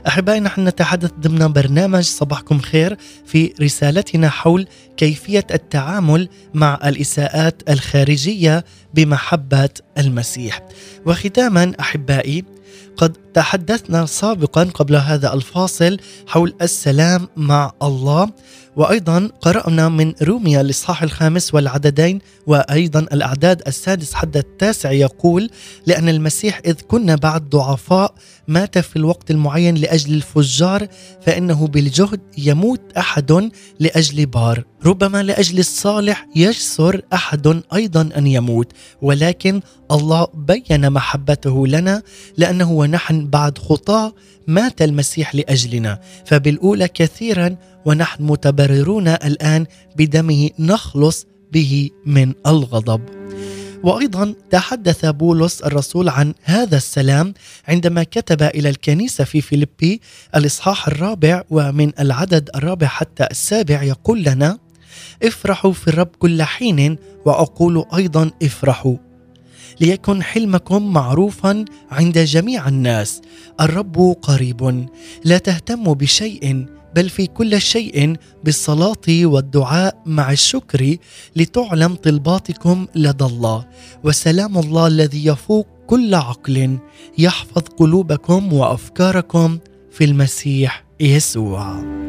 أحبائي 0.09 0.41
نحن 0.41 0.69
نتحدث 0.69 1.11
ضمن 1.21 1.53
برنامج 1.53 2.03
صباحكم 2.05 2.59
خير 2.59 2.97
في 3.27 3.53
رسالتنا 3.61 4.29
حول 4.29 4.67
كيفية 4.97 5.47
التعامل 5.51 6.29
مع 6.55 6.81
الإساءات 6.85 7.63
الخارجية 7.71 8.65
بمحبة 8.95 9.71
المسيح. 9.99 10.63
وختاما 11.07 11.73
أحبائي 11.81 12.45
قد 12.97 13.13
تحدثنا 13.35 14.07
سابقا 14.07 14.65
قبل 14.65 14.97
هذا 14.97 15.35
الفاصل 15.35 15.99
حول 16.27 16.55
السلام 16.63 17.29
مع 17.37 17.73
الله. 17.83 18.31
وأيضا 18.77 19.31
قرأنا 19.41 19.89
من 19.89 20.13
روميا 20.23 20.61
الاصحاح 20.61 21.03
الخامس 21.03 21.55
والعددين 21.55 22.19
وأيضا 22.47 23.01
الأعداد 23.01 23.63
السادس 23.67 24.15
حتى 24.15 24.39
التاسع 24.39 24.91
يقول 24.93 25.51
لأن 25.87 26.09
المسيح 26.09 26.61
إذ 26.67 26.75
كنا 26.89 27.17
بعد 27.17 27.51
ضعفاء 27.51 28.15
مات 28.49 28.79
في 28.79 28.97
الوقت 28.97 29.31
المعين 29.31 29.75
لأجل 29.75 30.15
الفجار 30.15 30.87
فإنه 31.23 31.67
بالجهد 31.67 32.21
يموت 32.39 32.81
أحد 32.99 33.51
لأجل 33.81 34.27
بار. 34.27 34.65
ربما 34.85 35.23
لأجل 35.23 35.59
الصالح 35.59 36.27
يجسر 36.37 37.01
أحد 37.13 37.63
أيضا 37.75 38.09
أن 38.17 38.27
يموت. 38.27 38.73
ولكن 39.03 39.61
الله 39.91 40.27
بين 40.35 40.91
محبته 40.91 41.67
لنا 41.67 42.03
لأنه 42.37 42.73
ونحن 42.73 43.29
بعد 43.29 43.59
خطاه 43.59 44.15
مات 44.47 44.83
المسيح 44.83 45.35
لأجلنا. 45.35 46.01
فبالأولى 46.27 46.89
كثيرا 46.89 47.57
ونحن 47.85 48.25
متبررون 48.25 49.09
الآن 49.09 49.67
بدمه 49.97 50.51
نخلص 50.59 51.27
به 51.53 51.91
من 52.07 52.33
الغضب. 52.47 53.01
وأيضا 53.83 54.35
تحدث 54.51 55.07
بولس 55.07 55.63
الرسول 55.63 56.09
عن 56.09 56.35
هذا 56.43 56.77
السلام 56.77 57.35
عندما 57.69 58.03
كتب 58.03 58.43
إلى 58.43 58.69
الكنيسة 58.69 59.25
في 59.25 59.41
فيلبي 59.41 60.01
الإصحاح 60.37 60.89
الرابع 60.89 61.43
ومن 61.51 61.93
العدد 62.01 62.51
الرابع 62.55 62.87
حتى 62.87 63.27
السابع 63.31 63.83
يقول 63.83 64.23
لنا 64.23 64.59
افرحوا 65.23 65.73
في 65.73 65.89
الرب 65.89 66.09
كل 66.19 66.43
حين 66.43 66.97
وأقول 67.25 67.85
أيضا 67.97 68.31
افرحوا. 68.43 68.97
ليكن 69.81 70.23
حلمكم 70.23 70.93
معروفا 70.93 71.65
عند 71.91 72.19
جميع 72.19 72.69
الناس. 72.69 73.23
الرب 73.61 74.17
قريب. 74.23 74.89
لا 75.25 75.39
تهتموا 75.39 75.95
بشيء 75.95 76.67
بل 76.95 77.09
في 77.09 77.27
كل 77.27 77.61
شيء 77.61 78.17
بالصلاة 78.45 78.97
والدعاء 79.09 80.03
مع 80.07 80.33
الشكر 80.33 80.97
لتعلم 81.37 81.95
طلباتكم 81.95 82.87
لدى 82.95 83.25
الله. 83.25 83.67
وسلام 84.05 84.59
الله 84.59 84.87
الذي 84.87 85.27
يفوق 85.27 85.67
كل 85.87 86.15
عقل 86.15 86.79
يحفظ 87.19 87.63
قلوبكم 87.63 88.53
وأفكاركم 88.53 89.59
في 89.91 90.05
المسيح 90.05 90.85
يسوع. 91.01 92.02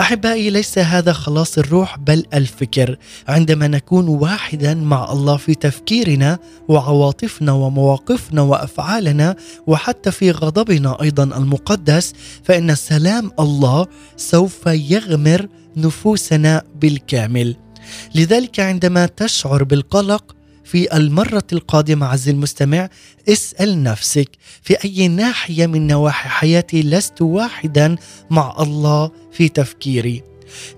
أحبائي 0.00 0.50
ليس 0.50 0.78
هذا 0.78 1.12
خلاص 1.12 1.58
الروح 1.58 1.98
بل 1.98 2.24
الفكر. 2.34 2.96
عندما 3.28 3.68
نكون 3.68 4.08
واحدا 4.08 4.74
مع 4.74 5.12
الله 5.12 5.36
في 5.36 5.54
تفكيرنا 5.54 6.38
وعواطفنا 6.68 7.52
ومواقفنا 7.52 8.42
وأفعالنا 8.42 9.36
وحتى 9.66 10.10
في 10.10 10.30
غضبنا 10.30 11.02
أيضا 11.02 11.24
المقدس 11.24 12.12
فإن 12.44 12.74
سلام 12.74 13.30
الله 13.40 13.86
سوف 14.16 14.66
يغمر 14.66 15.48
نفوسنا 15.76 16.62
بالكامل. 16.74 17.56
لذلك 18.14 18.60
عندما 18.60 19.06
تشعر 19.06 19.64
بالقلق 19.64 20.36
في 20.64 20.96
المرة 20.96 21.44
القادمة 21.52 22.06
عز 22.06 22.28
المستمع 22.28 22.88
اسأل 23.28 23.82
نفسك 23.82 24.28
في 24.62 24.84
أي 24.84 25.08
ناحية 25.08 25.66
من 25.66 25.86
نواحي 25.86 26.28
حياتي 26.28 26.82
لست 26.82 27.22
واحدا 27.22 27.96
مع 28.30 28.56
الله 28.60 29.10
في 29.32 29.48
تفكيري. 29.48 30.22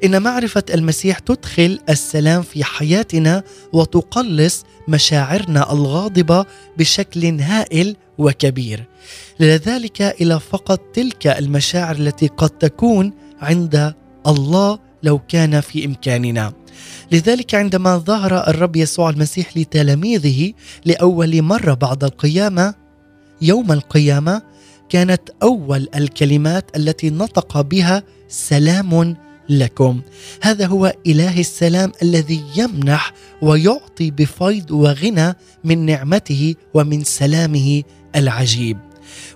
إن 0.04 0.22
معرفة 0.22 0.62
المسيح 0.74 1.18
تدخل 1.18 1.80
السلام 1.88 2.42
في 2.42 2.64
حياتنا 2.64 3.42
وتقلص 3.72 4.64
مشاعرنا 4.88 5.72
الغاضبة 5.72 6.46
بشكل 6.78 7.40
هائل 7.40 7.96
وكبير. 8.18 8.84
لذلك 9.40 10.02
إلى 10.02 10.40
فقط 10.40 10.80
تلك 10.94 11.26
المشاعر 11.26 11.96
التي 11.96 12.26
قد 12.26 12.50
تكون 12.50 13.12
عند 13.40 13.94
الله 14.26 14.78
لو 15.02 15.18
كان 15.18 15.60
في 15.60 15.84
إمكاننا. 15.84 16.52
لذلك 17.12 17.54
عندما 17.54 17.98
ظهر 17.98 18.48
الرب 18.48 18.76
يسوع 18.76 19.10
المسيح 19.10 19.56
لتلاميذه 19.56 20.52
لأول 20.84 21.42
مرة 21.42 21.74
بعد 21.74 22.04
القيامة 22.04 22.74
يوم 23.42 23.72
القيامة 23.72 24.42
كانت 24.88 25.22
أول 25.42 25.88
الكلمات 25.96 26.76
التي 26.76 27.10
نطق 27.10 27.60
بها 27.60 28.02
سلام 28.28 29.16
لكم. 29.48 30.00
هذا 30.42 30.66
هو 30.66 30.94
إله 31.06 31.40
السلام 31.40 31.92
الذي 32.02 32.44
يمنح 32.56 33.12
ويعطي 33.42 34.10
بفيض 34.10 34.70
وغنى 34.70 35.34
من 35.64 35.86
نعمته 35.86 36.54
ومن 36.74 37.04
سلامه 37.04 37.82
العجيب. 38.16 38.78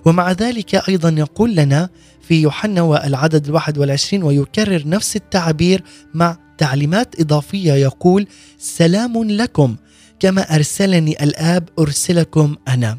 ومع 0.05 0.31
ذلك 0.31 0.89
أيضا 0.89 1.09
يقول 1.09 1.55
لنا 1.55 1.89
في 2.21 2.41
يوحنا 2.41 2.81
والعدد 2.81 3.45
الواحد 3.45 3.77
والعشرين 3.77 4.23
ويكرر 4.23 4.87
نفس 4.87 5.15
التعبير 5.15 5.83
مع 6.13 6.37
تعليمات 6.61 7.19
إضافية 7.19 7.73
يقول 7.73 8.27
سلام 8.57 9.23
لكم 9.23 9.75
كما 10.19 10.55
أرسلني 10.55 11.23
الآب 11.23 11.69
أرسلكم 11.79 12.55
أنا. 12.67 12.97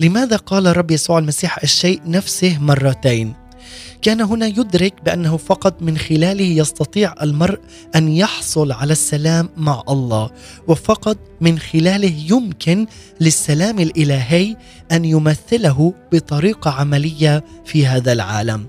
لماذا 0.00 0.36
قال 0.36 0.66
الرب 0.66 0.90
يسوع 0.90 1.18
المسيح 1.18 1.62
الشيء 1.62 2.00
نفسه 2.06 2.58
مرتين؟ 2.58 3.34
كان 4.02 4.20
هنا 4.20 4.46
يدرك 4.46 4.94
بأنه 5.04 5.36
فقط 5.36 5.82
من 5.82 5.98
خلاله 5.98 6.44
يستطيع 6.44 7.14
المرء 7.22 7.60
أن 7.96 8.08
يحصل 8.08 8.72
على 8.72 8.92
السلام 8.92 9.48
مع 9.56 9.82
الله 9.88 10.30
وفقط 10.68 11.18
من 11.40 11.58
خلاله 11.58 12.14
يمكن 12.30 12.86
للسلام 13.20 13.78
الإلهي 13.78 14.56
أن 14.92 15.04
يمثله 15.04 15.94
بطريقة 16.12 16.70
عملية 16.70 17.44
في 17.64 17.86
هذا 17.86 18.12
العالم. 18.12 18.66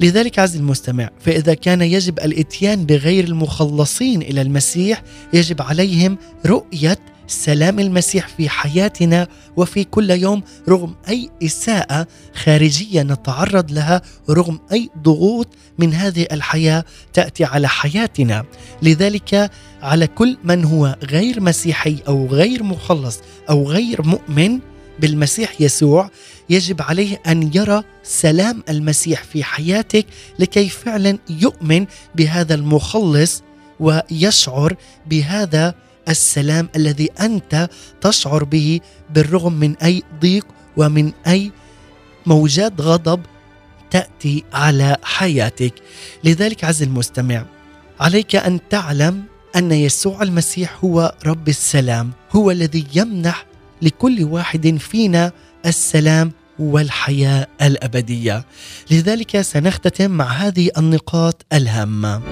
لذلك 0.00 0.38
عز 0.38 0.56
المستمع 0.56 1.10
فإذا 1.20 1.54
كان 1.54 1.82
يجب 1.82 2.18
الإتيان 2.18 2.86
بغير 2.86 3.24
المخلصين 3.24 4.22
إلى 4.22 4.42
المسيح 4.42 5.02
يجب 5.32 5.62
عليهم 5.62 6.18
رؤية 6.46 6.98
سلام 7.26 7.78
المسيح 7.78 8.28
في 8.28 8.48
حياتنا 8.48 9.28
وفي 9.56 9.84
كل 9.84 10.10
يوم 10.10 10.42
رغم 10.68 10.94
أي 11.08 11.30
إساءة 11.42 12.06
خارجية 12.34 13.02
نتعرض 13.02 13.72
لها 13.72 14.02
رغم 14.30 14.58
أي 14.72 14.90
ضغوط 14.98 15.48
من 15.78 15.94
هذه 15.94 16.26
الحياة 16.32 16.84
تأتي 17.12 17.44
على 17.44 17.68
حياتنا. 17.68 18.44
لذلك 18.82 19.50
على 19.82 20.06
كل 20.06 20.38
من 20.44 20.64
هو 20.64 20.96
غير 21.10 21.40
مسيحي 21.40 21.96
أو 22.08 22.26
غير 22.26 22.62
مخلص 22.62 23.20
أو 23.50 23.70
غير 23.70 24.02
مؤمن 24.02 24.60
بالمسيح 24.98 25.60
يسوع 25.60 26.10
يجب 26.50 26.82
عليه 26.82 27.20
أن 27.26 27.50
يرى 27.54 27.82
سلام 28.02 28.62
المسيح 28.68 29.24
في 29.24 29.44
حياتك 29.44 30.06
لكي 30.38 30.68
فعلا 30.68 31.18
يؤمن 31.30 31.86
بهذا 32.14 32.54
المخلص 32.54 33.42
ويشعر 33.80 34.76
بهذا 35.06 35.74
السلام 36.08 36.68
الذي 36.76 37.10
أنت 37.20 37.68
تشعر 38.00 38.44
به 38.44 38.80
بالرغم 39.10 39.52
من 39.52 39.76
أي 39.76 40.02
ضيق 40.20 40.46
ومن 40.76 41.12
أي 41.26 41.52
موجات 42.26 42.80
غضب 42.80 43.20
تأتي 43.90 44.44
على 44.52 44.96
حياتك. 45.02 45.74
لذلك 46.24 46.64
عز 46.64 46.82
المستمع 46.82 47.44
عليك 48.00 48.36
أن 48.36 48.60
تعلم 48.70 49.24
أن 49.56 49.72
يسوع 49.72 50.22
المسيح 50.22 50.84
هو 50.84 51.14
رب 51.26 51.48
السلام 51.48 52.12
هو 52.32 52.50
الذي 52.50 52.86
يمنح 52.94 53.46
لكل 53.82 54.24
واحد 54.24 54.76
فينا 54.76 55.32
السلام 55.66 56.32
والحياة 56.58 57.46
الأبدية. 57.62 58.44
لذلك 58.90 59.40
سنختتم 59.40 60.10
مع 60.10 60.26
هذه 60.26 60.70
النقاط 60.78 61.46
الهامة. 61.52 62.22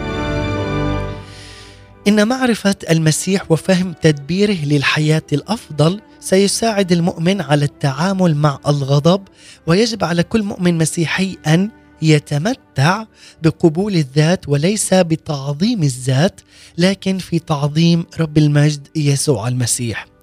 إن 2.09 2.29
معرفة 2.29 2.77
المسيح 2.91 3.51
وفهم 3.51 3.95
تدبيره 4.03 4.65
للحياة 4.65 5.23
الأفضل 5.33 6.01
سيساعد 6.21 6.93
المؤمن 6.93 7.41
على 7.41 7.65
التعامل 7.65 8.37
مع 8.37 8.59
الغضب 8.69 9.23
ويجب 9.67 10.05
على 10.05 10.23
كل 10.23 10.43
مؤمن 10.43 10.79
مسيحي 10.79 11.37
أن 11.47 11.71
يتمتع 12.03 13.05
بقبول 13.43 13.95
الذات 13.95 14.49
وليس 14.49 14.95
بتعظيم 14.95 15.83
الذات 15.83 16.41
لكن 16.79 17.19
في 17.19 17.39
تعظيم 17.39 18.07
رب 18.21 18.39
المجد 18.39 18.89
يسوع 18.97 19.49
المسيح. 19.49 20.14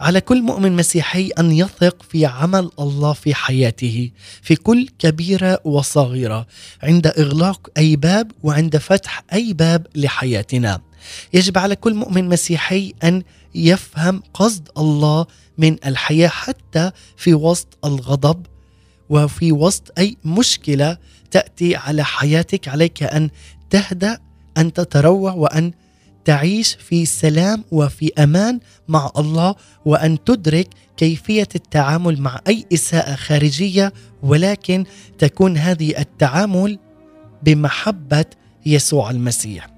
على 0.00 0.20
كل 0.20 0.42
مؤمن 0.42 0.76
مسيحي 0.76 1.28
أن 1.38 1.52
يثق 1.52 2.02
في 2.02 2.26
عمل 2.26 2.70
الله 2.78 3.12
في 3.12 3.34
حياته 3.34 4.10
في 4.42 4.56
كل 4.56 4.88
كبيرة 4.98 5.60
وصغيرة 5.64 6.46
عند 6.82 7.06
إغلاق 7.06 7.68
أي 7.78 7.96
باب 7.96 8.32
وعند 8.42 8.76
فتح 8.76 9.24
أي 9.32 9.52
باب 9.52 9.86
لحياتنا. 9.94 10.80
يجب 11.34 11.58
على 11.58 11.76
كل 11.76 11.94
مؤمن 11.94 12.28
مسيحي 12.28 12.94
أن 13.04 13.22
يفهم 13.54 14.22
قصد 14.34 14.68
الله 14.78 15.26
من 15.58 15.76
الحياة 15.86 16.28
حتى 16.28 16.90
في 17.16 17.34
وسط 17.34 17.78
الغضب 17.84 18.46
وفي 19.10 19.52
وسط 19.52 19.98
أي 19.98 20.16
مشكلة 20.24 20.98
تأتي 21.30 21.76
على 21.76 22.04
حياتك 22.04 22.68
عليك 22.68 23.02
أن 23.02 23.30
تهدأ 23.70 24.18
أن 24.58 24.72
تتروع 24.72 25.32
وأن 25.32 25.72
تعيش 26.24 26.74
في 26.74 27.06
سلام 27.06 27.64
وفي 27.70 28.12
أمان 28.18 28.60
مع 28.88 29.10
الله 29.18 29.54
وأن 29.84 30.24
تدرك 30.24 30.68
كيفية 30.96 31.48
التعامل 31.54 32.20
مع 32.20 32.40
أي 32.48 32.64
إساءة 32.74 33.14
خارجية 33.14 33.92
ولكن 34.22 34.84
تكون 35.18 35.56
هذه 35.56 35.98
التعامل 35.98 36.78
بمحبة 37.42 38.24
يسوع 38.66 39.10
المسيح. 39.10 39.71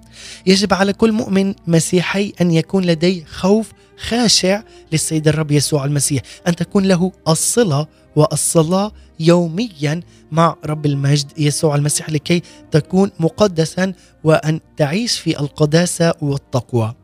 يجب 0.47 0.75
على 0.75 0.93
كل 0.93 1.13
مؤمن 1.13 1.55
مسيحي 1.67 2.33
أن 2.41 2.51
يكون 2.51 2.85
لديه 2.85 3.25
خوف 3.25 3.73
خاشع 3.99 4.63
للسيد 4.93 5.29
الرب 5.29 5.51
يسوع 5.51 5.85
المسيح، 5.85 6.23
أن 6.49 6.57
تكون 6.57 6.85
له 6.85 7.13
الصلة 7.29 7.87
والصلاة 8.17 8.93
يوميا 9.21 10.01
مع 10.33 10.57
رب 10.65 10.87
المجد 10.87 11.33
يسوع 11.39 11.75
المسيح 11.75 12.11
لكي 12.11 12.43
تكون 12.71 13.11
مقدسا 13.21 13.93
وأن 14.25 14.61
تعيش 14.77 15.19
في 15.19 15.41
القداسة 15.41 16.15
والتقوى. 16.21 16.95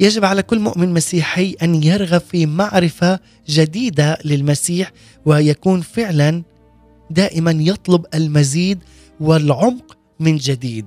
يجب 0.00 0.24
على 0.24 0.42
كل 0.42 0.58
مؤمن 0.58 0.94
مسيحي 0.94 1.56
أن 1.62 1.82
يرغب 1.82 2.20
في 2.20 2.46
معرفة 2.46 3.20
جديدة 3.48 4.18
للمسيح 4.24 4.92
ويكون 5.26 5.80
فعلا 5.80 6.42
دائما 7.10 7.50
يطلب 7.50 8.06
المزيد 8.14 8.78
والعمق 9.20 9.96
من 10.20 10.36
جديد. 10.36 10.86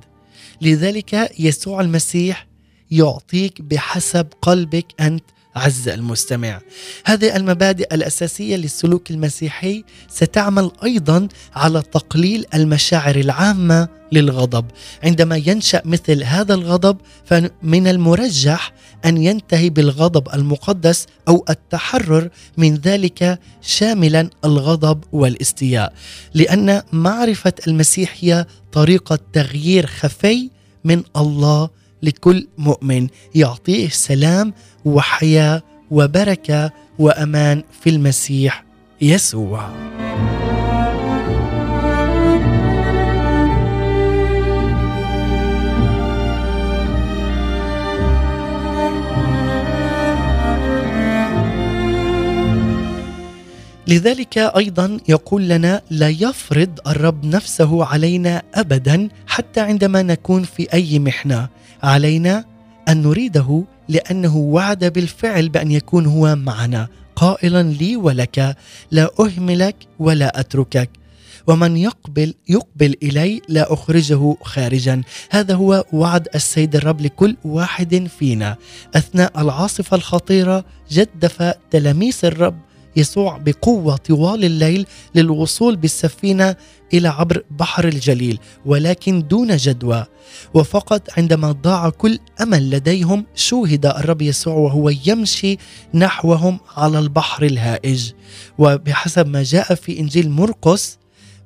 لذلك 0.62 1.32
يسوع 1.40 1.82
المسيح 1.82 2.48
يعطيك 2.92 3.62
بحسب 3.62 4.28
قلبك 4.42 4.86
أنت 5.00 5.24
عز 5.56 5.90
المستمع. 5.90 6.62
هذه 7.06 7.36
المبادئ 7.36 7.96
الأساسية 7.96 8.56
للسلوك 8.56 9.12
المسيحي 9.12 9.84
ستعمل 10.10 10.72
أيضا 10.84 11.28
على 11.56 11.82
تقليل 11.82 12.46
المشاعر 12.54 13.16
العامة 13.16 13.88
للغضب. 14.12 14.66
عندما 15.04 15.38
ينشأ 15.38 15.82
مثل 15.86 16.24
هذا 16.24 16.54
الغضب 16.54 16.98
فمن 17.26 17.88
المرجح 17.88 18.74
أن 19.06 19.18
ينتهي 19.18 19.70
بالغضب 19.70 20.28
المقدس 20.34 21.06
أو 21.28 21.46
التحرر 21.50 22.30
من 22.58 22.76
ذلك 22.76 23.40
شاملا 23.62 24.30
الغضب 24.46 25.04
والاستياء. 25.12 25.94
لأن 26.34 26.82
معرفة 26.92 27.54
المسيح 27.68 28.16
هي 28.20 28.46
طريقه 28.72 29.20
تغيير 29.34 29.86
خفي 29.86 30.50
من 30.84 31.04
الله 31.18 31.70
لكل 32.04 32.48
مؤمن. 32.58 33.08
يعطيه 33.36 33.90
سلام 33.90 34.54
وحياة 34.86 35.62
وبركة 35.92 36.72
وأمان 37.00 37.64
في 37.82 37.90
المسيح 37.90 38.64
يسوع. 39.02 39.70
لذلك 53.88 54.38
أيضا 54.38 54.98
يقول 55.08 55.50
لنا 55.50 55.82
لا 55.90 56.10
يفرض 56.10 56.70
الرب 56.88 57.26
نفسه 57.26 57.86
علينا 57.86 58.42
ابدا 58.56 59.10
حتى 59.28 59.60
عندما 59.60 60.02
نكون 60.02 60.44
في 60.44 60.74
أي 60.74 61.00
محنة 61.00 61.48
علينا 61.84 62.46
أن 62.90 63.02
نريده 63.02 63.64
لأنه 63.90 64.38
وعد 64.38 64.86
بالفعل 64.86 65.50
بأن 65.50 65.72
يكون 65.72 66.06
هو 66.06 66.36
معنا. 66.36 66.88
قائلا 67.16 67.64
لي 67.64 67.96
ولك 67.96 68.56
لا 68.92 69.10
أهملك 69.20 69.76
ولا 70.00 70.40
أتركك. 70.40 70.90
ومن 71.48 71.78
يقبل 71.78 72.34
يقبل 72.50 72.96
إلي 73.04 73.42
لا 73.50 73.74
أخرجه 73.74 74.36
خارجا. 74.42 75.02
هذا 75.30 75.56
هو 75.56 75.86
وعد 75.94 76.28
السيد 76.36 76.76
الرب 76.76 77.02
لكل 77.02 77.36
واحد 77.46 78.08
فينا. 78.20 78.58
أثناء 78.96 79.42
العاصفة 79.42 79.98
الخطيرة 79.98 80.66
جدف 80.92 81.54
تلاميذ 81.72 82.18
الرب 82.24 82.60
يسوع 82.96 83.38
بقوة 83.38 83.98
طوال 83.98 84.46
الليل 84.46 84.86
للوصول 85.16 85.76
بالسفينة 85.76 86.56
إلى 86.94 87.08
عبر 87.08 87.44
بحر 87.52 87.88
الجليل 87.88 88.40
ولكن 88.66 89.28
دون 89.28 89.58
جدوى. 89.58 90.06
وفقط 90.54 91.08
عندما 91.18 91.52
ضاع 91.52 91.90
كل 91.90 92.20
أمل 92.42 92.70
لديهم 92.70 93.26
شوهد 93.36 93.86
الرب 93.86 94.22
يسوع 94.22 94.54
وهو 94.54 94.90
يمشي 95.06 95.58
نحوهم 95.94 96.60
على 96.78 97.00
البحر 97.00 97.44
الهائج. 97.44 98.12
وبحسب 98.58 99.28
ما 99.28 99.44
جاء 99.44 99.76
في 99.76 100.00
إنجيل 100.00 100.30
مرقس 100.30 100.98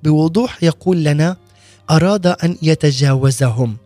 بوضوح 0.03 0.63
يقول 0.63 1.03
لنا 1.03 1.37
أراد 1.91 2.27
أن 2.27 2.57
يتجاوزهم. 2.61 3.82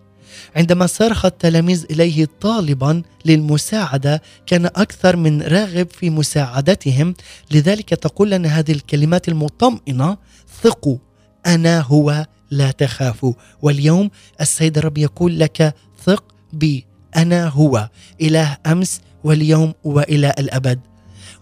عندما 0.58 0.88
صرخ 0.88 1.26
التلاميذ 1.26 1.86
إليه 1.92 2.28
طالبا 2.42 3.02
للمساعدة 3.26 4.22
كان 4.46 4.66
أكثر 4.66 5.16
من 5.16 5.42
راغب 5.42 5.88
في 5.92 6.10
مساعدتهم. 6.10 7.14
لذلك 7.52 7.90
تقول 7.90 8.32
لنا 8.32 8.50
هذه 8.50 8.72
الكلمات 8.72 9.28
المطمئنة 9.28 10.18
ثقوا 10.62 10.98
أنا 11.46 11.82
هو 11.82 12.26
لا 12.52 12.72
تخافوا. 12.72 13.34
واليوم 13.62 14.10
السيد 14.42 14.78
الرب 14.78 14.98
يقول 14.98 15.40
لك 15.40 15.76
ثق 16.06 16.24
بي 16.54 16.86
أنا 17.16 17.48
هو 17.48 17.90
إله 18.22 18.58
أمس 18.66 19.02
واليوم 19.24 19.74
وإلى 19.84 20.34
الأبد. 20.40 20.80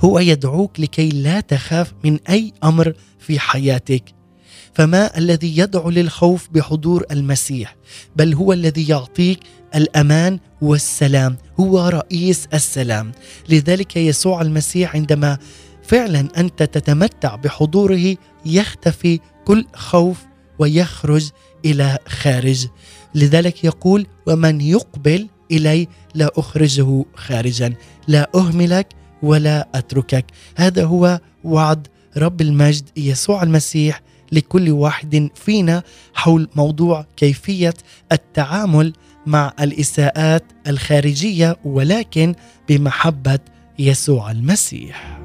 هو 0.02 0.20
يدعوك 0.20 0.80
لكي 0.80 1.10
لا 1.10 1.40
تخاف 1.40 1.94
من 2.04 2.20
أي 2.30 2.54
أمر 2.64 2.94
في 3.20 3.40
حياتك. 3.40 4.15
فما 4.76 5.18
الذي 5.18 5.58
يدعو 5.58 5.90
للخوف 5.90 6.48
بحضور 6.52 7.06
المسيح؟ 7.12 7.76
بل 8.16 8.34
هو 8.34 8.54
الذي 8.54 8.90
يعطيك 8.90 9.40
الأمان 9.76 10.40
والسلام 10.62 11.38
هو 11.60 11.88
رئيس 11.88 12.48
السلام. 12.54 13.12
لذلك 13.50 13.98
يسوع 13.98 14.42
المسيح 14.42 14.96
عندما 14.96 15.38
فعلا 15.84 16.28
أنت 16.38 16.64
تتمتع 16.64 17.36
بحضوره 17.36 18.16
يختفي 18.46 19.20
كل 19.46 19.66
خوف 19.74 20.18
ويخرج 20.60 21.30
إلى 21.66 21.98
خارج. 22.08 22.68
لذلك 23.16 23.64
يقول 23.64 24.08
ومن 24.28 24.62
يقبل 24.62 25.28
إلي 25.52 25.88
لا 26.16 26.32
أخرجه 26.38 27.06
خارجا 27.16 27.74
لا 28.08 28.30
أهملك 28.36 28.88
ولا 29.22 29.68
أتركك. 29.76 30.26
هذا 30.56 30.86
هو 30.86 31.20
وعد 31.44 31.88
رب 32.18 32.42
المجد 32.42 32.90
يسوع 32.98 33.44
المسيح 33.44 34.02
لكل 34.36 34.70
واحد 34.72 35.30
فينا 35.36 35.84
حول 36.14 36.50
موضوع 36.56 37.06
كيفية 37.18 37.74
التعامل 38.12 38.94
مع 39.26 39.54
الإساءات 39.60 40.44
الخارجية 40.68 41.58
ولكن 41.66 42.36
بمحبة 42.70 43.40
يسوع 43.80 44.32
المسيح. 44.32 45.25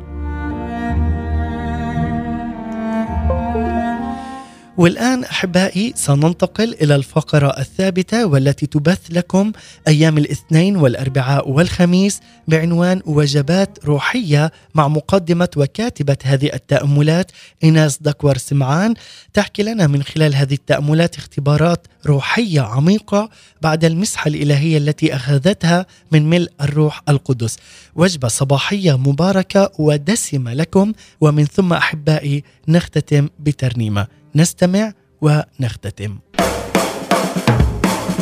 والآن 4.81 5.24
أحبائي 5.24 5.93
سننتقل 5.97 6.76
إلى 6.83 6.95
الفقرة 6.95 7.59
الثابتة 7.59 8.26
والتي 8.26 8.66
تبث 8.66 8.99
لكم 9.11 9.53
أيام 9.89 10.18
الاثنين 10.18 10.76
والأربعاء 10.76 11.51
والخميس 11.51 12.20
بعنوان 12.49 13.01
وجبات 13.07 13.78
روحية 13.85 14.53
مع 14.74 14.89
مقدمة 14.89 15.49
وكاتبة 15.57 16.16
هذه 16.24 16.51
التأملات 16.55 17.33
إناس 17.64 17.99
دكور 18.03 18.37
سمعان. 18.37 18.95
تحكي 19.35 19.62
لنا 19.62 19.87
من 19.87 20.03
خلال 20.03 20.35
هذه 20.35 20.55
التأملات 20.55 21.16
اختبارات 21.16 21.87
روحية 22.07 22.61
عميقة 22.61 23.31
بعد 23.62 23.85
المسحة 23.85 24.28
الإلهية 24.28 24.78
التي 24.78 25.14
أخذتها 25.14 25.87
من 26.12 26.31
ملء 26.31 26.51
الروح 26.61 27.03
القدس. 27.09 27.57
وجبة 27.95 28.28
صباحية 28.28 28.99
مباركة 28.99 29.70
ودسمة 29.78 30.55
لكم 30.55 30.93
ومن 31.20 31.45
ثم 31.45 31.72
أحبائي 31.72 32.45
نختتم 32.68 33.28
بترنيمة. 33.41 34.19
نستمع 34.35 34.93
ونختتم. 35.22 36.18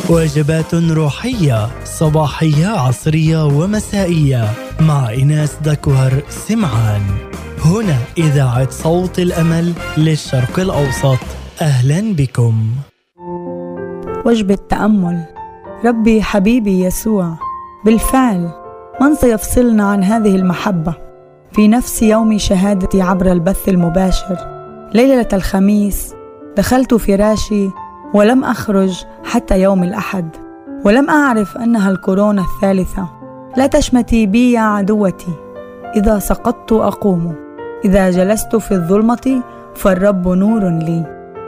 وجبات 0.09 0.73
روحية 0.73 1.69
صباحية 1.85 2.67
عصرية 2.67 3.45
ومسائية 3.45 4.51
مع 4.81 5.13
إناس 5.13 5.55
دكوهر 5.65 6.23
سمعان. 6.29 7.01
هنا 7.65 7.97
إذاعة 8.17 8.69
صوت 8.69 9.19
الأمل 9.19 9.73
للشرق 9.97 10.59
الأوسط. 10.59 11.19
أهلا 11.61 12.13
بكم. 12.13 12.69
وجبة 14.25 14.57
تأمل 14.69 15.25
ربي 15.85 16.21
حبيبي 16.21 16.83
يسوع 16.83 17.37
بالفعل 17.85 18.51
من 19.01 19.15
سيفصلنا 19.15 19.83
عن 19.83 20.03
هذه 20.03 20.35
المحبة؟ 20.35 20.93
في 21.51 21.67
نفس 21.67 22.01
يوم 22.01 22.37
شهادتي 22.37 23.01
عبر 23.01 23.31
البث 23.31 23.69
المباشر. 23.69 24.58
ليلة 24.93 25.27
الخميس 25.33 26.15
دخلت 26.57 26.93
فراشي 26.93 27.69
ولم 28.13 28.43
أخرج 28.43 29.03
حتى 29.23 29.61
يوم 29.61 29.83
الأحد 29.83 30.29
ولم 30.85 31.09
أعرف 31.09 31.57
أنها 31.57 31.91
الكورونا 31.91 32.41
الثالثة. 32.41 33.09
لا 33.57 33.67
تشمتي 33.67 34.25
بي 34.25 34.51
يا 34.51 34.59
عدوتي 34.59 35.33
إذا 35.95 36.19
سقطت 36.19 36.71
أقوم. 36.71 37.35
إذا 37.85 38.09
جلست 38.09 38.55
في 38.55 38.71
الظلمة 38.71 39.41
فالرب 39.75 40.27
نور 40.27 40.69
لي. 40.69 41.03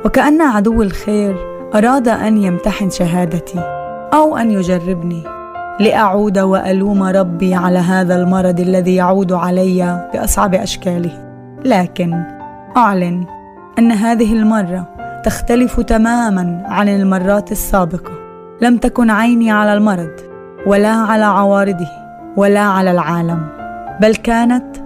وكأن 0.05 0.41
عدو 0.41 0.81
الخير 0.81 1.35
أراد 1.75 2.07
أن 2.07 2.37
يمتحن 2.37 2.89
شهادتي 2.89 3.59
أو 4.13 4.37
أن 4.37 4.51
يجربني. 4.51 5.23
لأعود 5.79 6.39
وألوم 6.39 7.03
ربي 7.03 7.53
على 7.53 7.79
هذا 7.79 8.15
المرض 8.15 8.59
الذي 8.59 8.95
يعود 8.95 9.33
علي 9.33 10.09
بأصعب 10.13 10.55
أشكاله. 10.55 11.31
لكن 11.65 12.40
أعلن 12.77 13.25
أن 13.79 13.91
هذه 13.91 14.33
المرة 14.33 14.87
تختلف 15.25 15.79
تماما 15.79 16.63
عن 16.65 16.89
المرات 16.89 17.51
السابقة. 17.51 18.11
لم 18.61 18.77
تكن 18.77 19.09
عيني 19.09 19.51
على 19.51 19.73
المرض 19.73 20.11
ولا 20.67 20.91
على 20.91 21.23
عوارضه 21.25 21.87
ولا 22.37 22.59
على 22.59 22.91
العالم 22.91 23.47
بل 24.01 24.15
كانت 24.15 24.77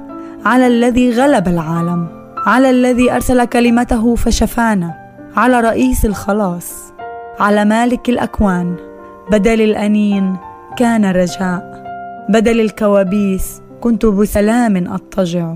على 0.46 0.68
الذي 0.68 1.12
غلب 1.22 1.48
العالم 1.48 2.08
على 2.46 2.70
الذي 2.70 3.12
أرسل 3.12 3.46
كلمته 3.46 4.16
فشفانا 4.16 4.94
على 5.36 5.60
رئيس 5.60 6.06
الخلاص 6.06 6.94
على 7.40 7.66
مالك 7.66 8.10
الأكوان. 8.10 8.76
بدل 9.32 9.62
الأنين 9.62 10.38
كان 10.78 11.06
رجاء 11.06 11.84
بدل 12.30 12.60
الكوابيس 12.60 13.62
كنت 13.82 14.06
بسلام 14.06 14.78
أضطجع 14.78 15.54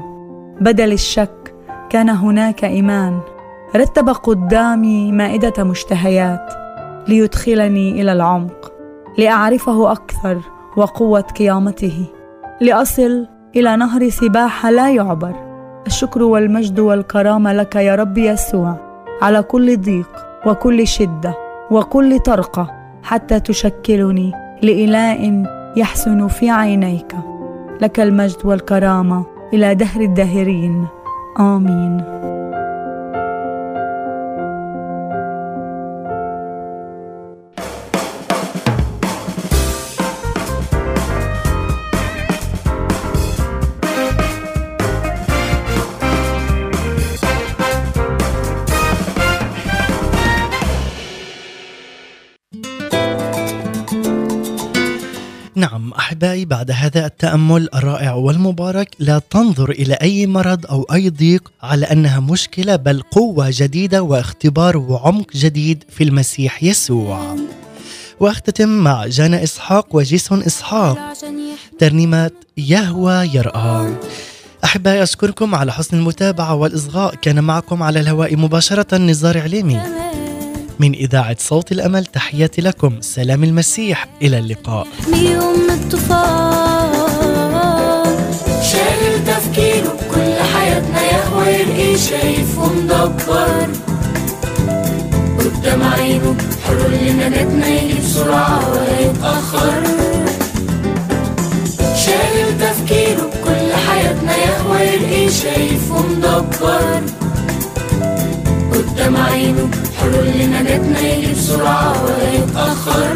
بدل 0.61 0.91
الشك 0.91 1.38
كان 1.89 2.09
هناك 2.09 2.63
إيمان. 2.63 3.19
رتب 3.75 4.09
قدامي 4.09 5.11
مائدة 5.11 5.63
مشتهيات 5.63 6.53
ليدخلني 7.07 8.01
إلى 8.01 8.13
العمق 8.13 8.71
لأعرفه 9.17 9.91
أكثر 9.91 10.37
وقوة 10.77 11.21
قيامته. 11.21 12.05
لأصل 12.61 13.27
إلى 13.55 13.75
نهر 13.75 14.09
سباحه 14.09 14.71
لا 14.71 14.91
يعبر. 14.91 15.33
الشكر 15.87 16.23
والمجد 16.23 16.79
والكرامه 16.79 17.53
لك 17.53 17.75
يا 17.75 17.95
رب 17.95 18.17
يسوع. 18.17 18.75
على 19.21 19.41
كل 19.41 19.77
ضيق 19.81 20.09
وكل 20.45 20.87
شدة 20.87 21.33
وكل 21.71 22.19
طرقة 22.19 22.71
حتى 23.03 23.39
تشكلني 23.39 24.31
لإله 24.61 25.43
يحسن 25.77 26.27
في 26.27 26.49
عينيك. 26.49 27.15
لك 27.81 27.99
المجد 27.99 28.45
والكرامة 28.45 29.25
إلى 29.53 29.75
دهر 29.75 30.01
الداهرين. 30.01 30.87
Amen. 31.39 32.38
نعم 55.55 55.93
أحبائي 55.93 56.45
بعد 56.45 56.71
هذا 56.71 57.05
التأمل 57.05 57.69
الرائع 57.75 58.13
والمبارك 58.13 58.95
لا 58.99 59.21
تنظر 59.29 59.69
إلى 59.69 59.93
أي 59.93 60.27
مرض 60.27 60.65
أو 60.65 60.85
أي 60.93 61.09
ضيق 61.09 61.51
على 61.63 61.85
أنها 61.85 62.19
مشكلة 62.19 62.75
بل 62.75 63.01
قوة 63.01 63.47
جديدة 63.49 64.03
واختبار 64.03 64.77
وعمق 64.77 65.31
جديد 65.35 65.83
في 65.89 66.03
المسيح 66.03 66.63
يسوع. 66.63 67.35
وأختتم 68.19 68.69
مع 68.69 69.07
جانا 69.07 69.43
إسحاق 69.43 69.95
وجيسون 69.95 70.43
إسحاق 70.43 71.13
ترنيمة 71.79 72.31
يهوى 72.57 73.29
يرأى. 73.33 73.95
أحبائي 74.63 75.03
أشكركم 75.03 75.55
على 75.55 75.71
حسن 75.73 75.97
المتابعة 75.97 76.55
والإصغاء 76.55 77.15
كان 77.15 77.43
معكم 77.43 77.83
على 77.83 77.99
الهواء 77.99 78.35
مباشرة 78.35 78.97
نزار 78.97 79.41
عليمي. 79.41 79.81
من 80.79 80.93
إذاعة 80.93 81.35
صوت 81.39 81.71
الأمل 81.71 82.05
تحياتي 82.05 82.61
لكم. 82.61 83.01
سلام 83.01 83.43
المسيح. 83.43 84.07
إلى 84.21 84.39
اللقاء. 84.39 84.87
يوم 85.13 85.67
الطوفان 85.69 86.93
شاغل 88.63 89.25
تفكيره 89.27 89.97
كل 90.15 90.33
حياتنا 90.53 91.01
يهوى 91.01 91.47
يرقي 91.47 91.97
شايف 91.97 92.57
ومدبر 92.57 93.67
قدام 95.39 95.83
عينه 95.83 96.35
حلول 96.67 96.91
لنجاتنا 96.91 97.67
يجي 97.67 97.93
بسرعة 97.99 98.71
ولا 98.71 98.99
يتأخر. 98.99 99.83
شاغل 102.05 102.59
تفكيره 102.59 103.29
كل 103.43 103.73
حياتنا 103.87 104.35
يهوى 104.37 104.79
يرقي 104.81 105.29
شايف 105.31 105.91
ومدبر 105.91 107.01
حلول 109.99 110.27
يجي 111.03 111.33
بسرعة 111.33 112.03
ولا 112.03 112.33
يتأخر 112.33 113.15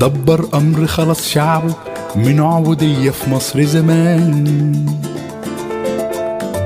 دبر 0.00 0.48
أمر 0.54 0.86
خلص 0.86 1.28
شعبه 1.28 1.74
من 2.16 2.40
عبودية 2.40 3.10
في 3.10 3.30
مصر 3.30 3.62
زمان. 3.62 4.86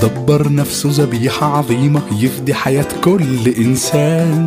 دبر 0.02 0.52
نفسه 0.52 0.88
ذبيحة 0.92 1.56
عظيمة 1.56 2.02
يفدي 2.20 2.54
حياة 2.54 2.88
كل 3.04 3.48
إنسان. 3.48 4.46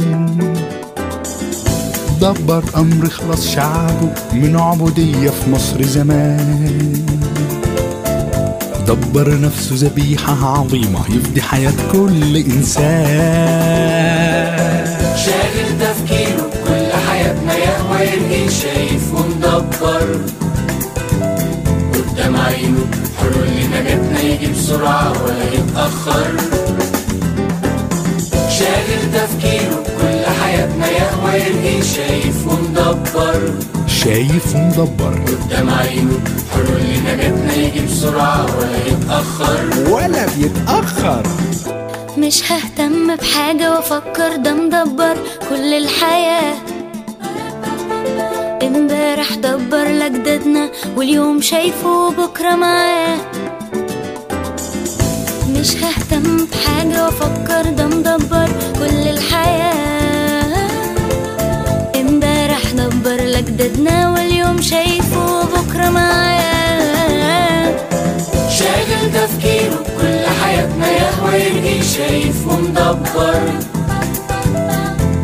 دبر 2.21 2.63
أمر 2.77 3.09
خلص 3.09 3.47
شعبه 3.47 4.13
من 4.33 4.55
عبودية 4.55 5.29
في 5.29 5.49
مصر 5.51 5.83
زمان. 5.83 7.08
دبر 8.89 9.39
نفسه 9.41 9.75
ذبيحة 9.75 10.59
عظيمة 10.59 10.99
يفدي 11.09 11.41
حياة 11.41 11.73
كل 11.91 12.35
إنسان. 12.37 12.85
شاغل 15.25 15.79
تفكيره 15.79 16.49
كل 16.67 16.93
حياتنا 17.09 17.53
يهوى 17.55 17.99
يرقي 18.01 18.49
شايف 18.49 19.13
ومدبر 19.13 20.19
قدام 21.93 22.37
عينه 22.37 22.85
حلول 23.19 23.47
لنجاتنا 23.47 24.21
يجي 24.21 24.47
بسرعة 24.47 25.23
ولا 25.23 25.53
يتأخر. 25.53 26.27
شاغل 28.49 29.01
تفكيره 29.13 29.83
كل 30.01 30.25
حياتنا 30.41 30.87
يهوى 30.89 31.33
يرقي 31.33 31.83
شايف 31.83 32.47
ومدبر 32.47 33.41
شايف 34.03 34.55
ومدبر 34.55 35.19
قدام 35.27 35.69
عينه 35.69 36.19
حلول 36.53 36.81
لنجاتنا 36.81 37.53
يجي 37.55 37.79
بسرعة 37.85 38.45
ولا 38.57 38.87
يتأخر 38.87 39.89
ولا 39.91 40.25
بيتأخر. 40.37 41.23
مش 42.17 42.51
ههتم 42.51 43.15
بحاجة 43.15 43.71
وأفكر 43.73 44.35
ده 44.35 44.53
مدبر 44.53 45.17
كل 45.49 45.73
الحياة. 45.73 46.53
امبارح 48.63 49.33
دبر 49.35 49.87
لجدادنا 49.87 50.69
واليوم 50.97 51.41
شايفه 51.41 52.11
بكرة 52.11 52.55
معاه. 52.55 53.17
مش 55.49 55.75
ههتم 55.75 56.45
بحاجة 56.45 57.05
وأفكر 57.05 57.69
ده 57.69 57.87
مدبر 57.87 58.49
كل 58.79 59.07
الحياة. 59.09 59.68
لجدادنا 63.59 64.09
واليوم 64.09 64.61
شايفه 64.61 65.43
بكرة 65.43 65.89
معاه 65.89 67.75
شاغل 68.49 69.11
تفكيره 69.13 69.83
كل 70.01 70.27
حياتنا 70.43 70.87
يهوى 70.87 71.33
يرقي 71.33 71.83
شايف 71.83 72.47
ومدبر 72.47 73.41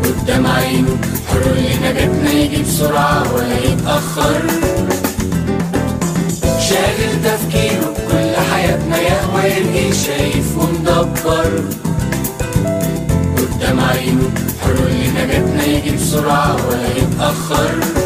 قدام 0.04 0.46
عينه 0.46 0.96
حلول 1.30 1.58
لنجاتنا 1.58 2.30
يجي 2.32 2.62
بسرعة 2.62 3.34
ولا 3.34 3.58
يتأخر. 3.58 4.42
شاغل 6.60 7.22
تفكيره 7.24 7.94
كل 8.10 8.36
حياتنا 8.52 8.98
يهوى 9.00 9.44
يرقي 9.44 9.92
شايف 9.92 10.58
ومدبر 10.58 11.64
قدام 13.36 13.80
عينه 13.80 14.30
حلول 14.64 14.90
لنجاتنا 14.90 15.64
يجي 15.64 15.90
بسرعة 15.90 16.56
ولا 16.68 16.88
يتأخر. 16.96 18.05